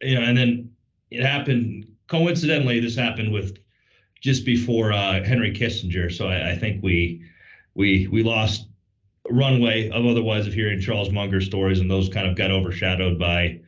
you 0.00 0.14
know, 0.14 0.24
and 0.24 0.38
then 0.38 0.70
it 1.10 1.22
happened 1.22 1.86
coincidentally. 2.06 2.78
This 2.78 2.94
happened 2.94 3.32
with 3.32 3.58
just 4.20 4.44
before 4.44 4.92
uh, 4.92 5.22
Henry 5.22 5.52
Kissinger, 5.52 6.12
so 6.12 6.28
I, 6.28 6.52
I, 6.52 6.56
think 6.56 6.82
we 6.82 7.22
we 7.74 8.06
we 8.08 8.22
lost 8.22 8.66
runway 9.30 9.88
of 9.90 10.06
otherwise 10.06 10.46
of 10.46 10.54
hearing 10.54 10.80
Charles 10.80 11.10
Munger 11.10 11.40
stories, 11.40 11.80
and 11.80 11.90
those 11.90 12.08
kind 12.08 12.26
of 12.26 12.36
got 12.36 12.50
overshadowed 12.50 13.18
by 13.18 13.60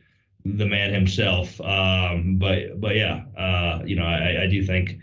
the 0.45 0.65
man 0.65 0.93
himself. 0.93 1.59
Um, 1.61 2.37
but 2.37 2.79
but 2.79 2.95
yeah, 2.95 3.23
uh, 3.37 3.83
you 3.85 3.95
know, 3.95 4.05
I, 4.05 4.43
I 4.43 4.47
do 4.47 4.65
think 4.65 4.99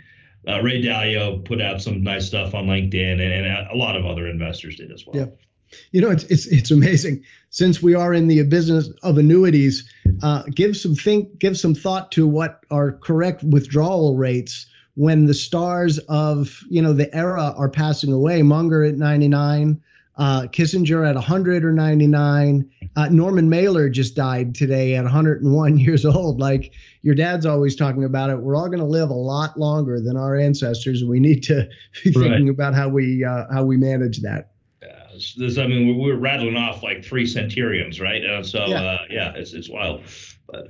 uh, 0.48 0.60
Ray 0.62 0.82
Dalio 0.82 1.44
put 1.44 1.60
out 1.60 1.80
some 1.80 2.02
nice 2.02 2.26
stuff 2.26 2.54
on 2.54 2.66
LinkedIn, 2.66 3.12
and, 3.12 3.46
and, 3.46 3.68
a 3.68 3.76
lot 3.76 3.96
of 3.96 4.04
other 4.04 4.26
investors 4.28 4.76
did 4.76 4.92
as 4.92 5.06
well. 5.06 5.16
Yeah. 5.16 5.26
You 5.90 6.00
know, 6.00 6.10
it's 6.10 6.24
it's 6.24 6.46
it's 6.46 6.70
amazing. 6.70 7.24
Since 7.50 7.82
we 7.82 7.94
are 7.94 8.14
in 8.14 8.28
the 8.28 8.42
business 8.44 8.88
of 9.02 9.18
annuities, 9.18 9.88
uh, 10.22 10.44
give 10.54 10.76
some 10.76 10.94
think, 10.94 11.38
give 11.38 11.58
some 11.58 11.74
thought 11.74 12.12
to 12.12 12.26
what 12.26 12.64
are 12.70 12.92
correct 12.92 13.42
withdrawal 13.42 14.16
rates 14.16 14.66
when 14.96 15.26
the 15.26 15.34
stars 15.34 15.98
of 16.08 16.60
you 16.68 16.82
know 16.82 16.92
the 16.92 17.14
era 17.14 17.54
are 17.56 17.68
passing 17.68 18.12
away. 18.12 18.42
Munger 18.42 18.82
at 18.84 18.96
99, 18.96 19.80
uh, 20.16 20.42
Kissinger 20.42 21.08
at 21.08 21.14
100 21.14 21.64
or 21.64 21.72
99. 21.72 22.70
Uh, 22.96 23.08
Norman 23.08 23.48
Mailer 23.48 23.88
just 23.88 24.16
died 24.16 24.54
today 24.54 24.94
at 24.94 25.04
101 25.04 25.78
years 25.78 26.04
old. 26.04 26.40
Like 26.40 26.72
your 27.02 27.14
dad's 27.14 27.46
always 27.46 27.76
talking 27.76 28.04
about 28.04 28.30
it. 28.30 28.38
We're 28.38 28.56
all 28.56 28.66
going 28.66 28.78
to 28.80 28.84
live 28.84 29.10
a 29.10 29.14
lot 29.14 29.58
longer 29.58 30.00
than 30.00 30.16
our 30.16 30.36
ancestors, 30.36 31.02
and 31.02 31.10
we 31.10 31.20
need 31.20 31.42
to 31.44 31.68
be 32.04 32.12
thinking 32.12 32.48
about 32.48 32.74
how 32.74 32.88
we 32.88 33.24
uh, 33.24 33.44
how 33.52 33.64
we 33.64 33.76
manage 33.76 34.20
that 34.22 34.50
this, 35.36 35.58
I 35.58 35.66
mean, 35.66 35.96
we're, 35.96 36.14
we're, 36.14 36.20
rattling 36.20 36.56
off 36.56 36.82
like 36.82 37.04
three 37.04 37.26
centurions, 37.26 38.00
right? 38.00 38.24
And 38.24 38.44
so, 38.44 38.66
yeah, 38.66 38.82
uh, 38.82 38.98
yeah 39.10 39.32
it's 39.34 39.52
it's 39.52 39.68
wild. 39.68 40.02
But 40.46 40.68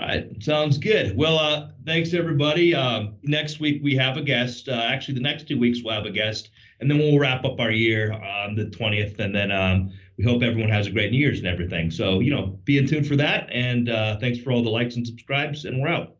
all 0.00 0.06
right, 0.06 0.42
sounds 0.42 0.78
good. 0.78 1.14
Well, 1.14 1.38
uh, 1.38 1.68
thanks 1.84 2.14
everybody. 2.14 2.74
Um, 2.74 3.16
next 3.22 3.60
week 3.60 3.82
we 3.82 3.94
have 3.96 4.16
a 4.16 4.22
guest. 4.22 4.68
Uh, 4.68 4.72
actually, 4.72 5.14
the 5.14 5.20
next 5.20 5.46
two 5.46 5.58
weeks 5.58 5.80
we'll 5.84 5.94
have 5.94 6.06
a 6.06 6.10
guest, 6.10 6.50
and 6.80 6.90
then 6.90 6.98
we'll 6.98 7.18
wrap 7.18 7.44
up 7.44 7.60
our 7.60 7.70
year 7.70 8.12
on 8.12 8.54
the 8.54 8.70
twentieth, 8.70 9.18
and 9.18 9.34
then 9.34 9.52
um, 9.52 9.92
we 10.16 10.24
hope 10.24 10.42
everyone 10.42 10.70
has 10.70 10.86
a 10.86 10.90
great 10.90 11.12
New 11.12 11.18
Year's 11.18 11.38
and 11.38 11.46
everything. 11.46 11.90
So, 11.90 12.20
you 12.20 12.30
know, 12.30 12.58
be 12.64 12.78
in 12.78 12.86
tune 12.86 13.04
for 13.04 13.16
that. 13.16 13.48
And 13.52 13.90
uh, 13.90 14.18
thanks 14.18 14.38
for 14.38 14.52
all 14.52 14.62
the 14.62 14.70
likes 14.70 14.96
and 14.96 15.06
subscribes, 15.06 15.66
and 15.66 15.80
we're 15.80 15.88
out. 15.88 16.16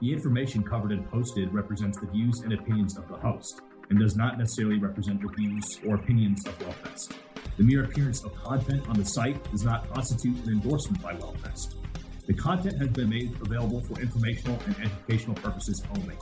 The 0.00 0.12
information 0.12 0.62
covered 0.62 0.92
and 0.92 1.06
posted 1.10 1.52
represents 1.52 1.98
the 1.98 2.06
views 2.06 2.40
and 2.44 2.52
opinions 2.54 2.96
of 2.96 3.08
the 3.08 3.16
host 3.16 3.60
and 3.90 3.98
does 3.98 4.16
not 4.16 4.38
necessarily 4.38 4.78
represent 4.78 5.20
the 5.20 5.28
views 5.36 5.80
or 5.86 5.96
opinions 5.96 6.46
of 6.46 6.58
WealthVest. 6.60 7.12
The 7.58 7.62
mere 7.62 7.84
appearance 7.84 8.24
of 8.24 8.34
content 8.34 8.88
on 8.88 8.96
the 8.96 9.04
site 9.04 9.50
does 9.50 9.64
not 9.64 9.92
constitute 9.92 10.44
an 10.46 10.52
endorsement 10.52 11.02
by 11.02 11.14
WealthVest. 11.14 11.83
The 12.26 12.34
content 12.34 12.78
has 12.78 12.88
been 12.88 13.10
made 13.10 13.36
available 13.42 13.82
for 13.82 14.00
informational 14.00 14.58
and 14.66 14.76
educational 14.80 15.36
purposes 15.36 15.82
only. 15.96 16.16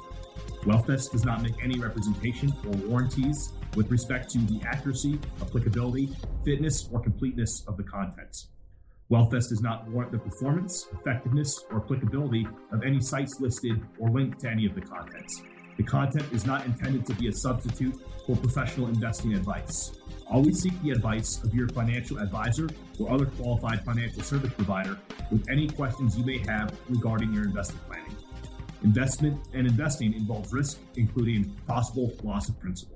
WealthVest 0.65 1.13
does 1.13 1.25
not 1.25 1.43
make 1.43 1.55
any 1.63 1.79
representation 1.79 2.53
or 2.67 2.73
warranties 2.89 3.53
with 3.77 3.91
respect 3.91 4.31
to 4.31 4.39
the 4.39 4.61
accuracy, 4.67 5.19
applicability, 5.41 6.09
fitness, 6.45 6.89
or 6.93 7.01
completeness 7.01 7.65
of 7.69 7.77
the 7.77 7.83
contents. 7.83 8.49
WealthVest 9.11 9.51
does 9.51 9.61
not 9.61 9.89
warrant 9.91 10.13
the 10.13 10.19
performance, 10.19 10.89
effectiveness, 10.93 11.65
or 11.71 11.79
applicability 11.79 12.47
of 12.73 12.83
any 12.83 13.01
sites 13.01 13.41
listed 13.41 13.81
or 13.99 14.09
linked 14.11 14.41
to 14.41 14.49
any 14.49 14.67
of 14.67 14.75
the 14.75 14.81
contents. 14.81 15.43
The 15.77 15.83
content 15.83 16.27
is 16.33 16.47
not 16.47 16.65
intended 16.67 17.07
to 17.07 17.15
be 17.15 17.29
a 17.29 17.33
substitute 17.33 17.95
for 18.27 18.37
professional 18.37 18.89
investing 18.89 19.35
advice. 19.35 19.93
Always 20.31 20.61
seek 20.61 20.81
the 20.83 20.91
advice 20.91 21.43
of 21.43 21.55
your 21.55 21.69
financial 21.69 22.19
advisor 22.19 22.69
or 22.99 23.11
other 23.11 23.27
qualified 23.27 23.85
financial 23.85 24.23
service 24.23 24.53
provider 24.53 24.99
with 25.31 25.45
any 25.51 25.69
questions 25.69 26.17
you 26.17 26.25
may 26.25 26.39
have 26.39 26.75
regarding 26.89 27.33
your 27.33 27.45
investment 27.45 27.87
planning. 27.87 28.17
Investment 28.85 29.41
and 29.55 29.67
investing 29.67 30.15
involves 30.15 30.53
risk, 30.53 30.79
including 30.97 31.51
possible 31.67 32.13
loss 32.23 32.49
of 32.49 32.59
principal. 32.61 32.92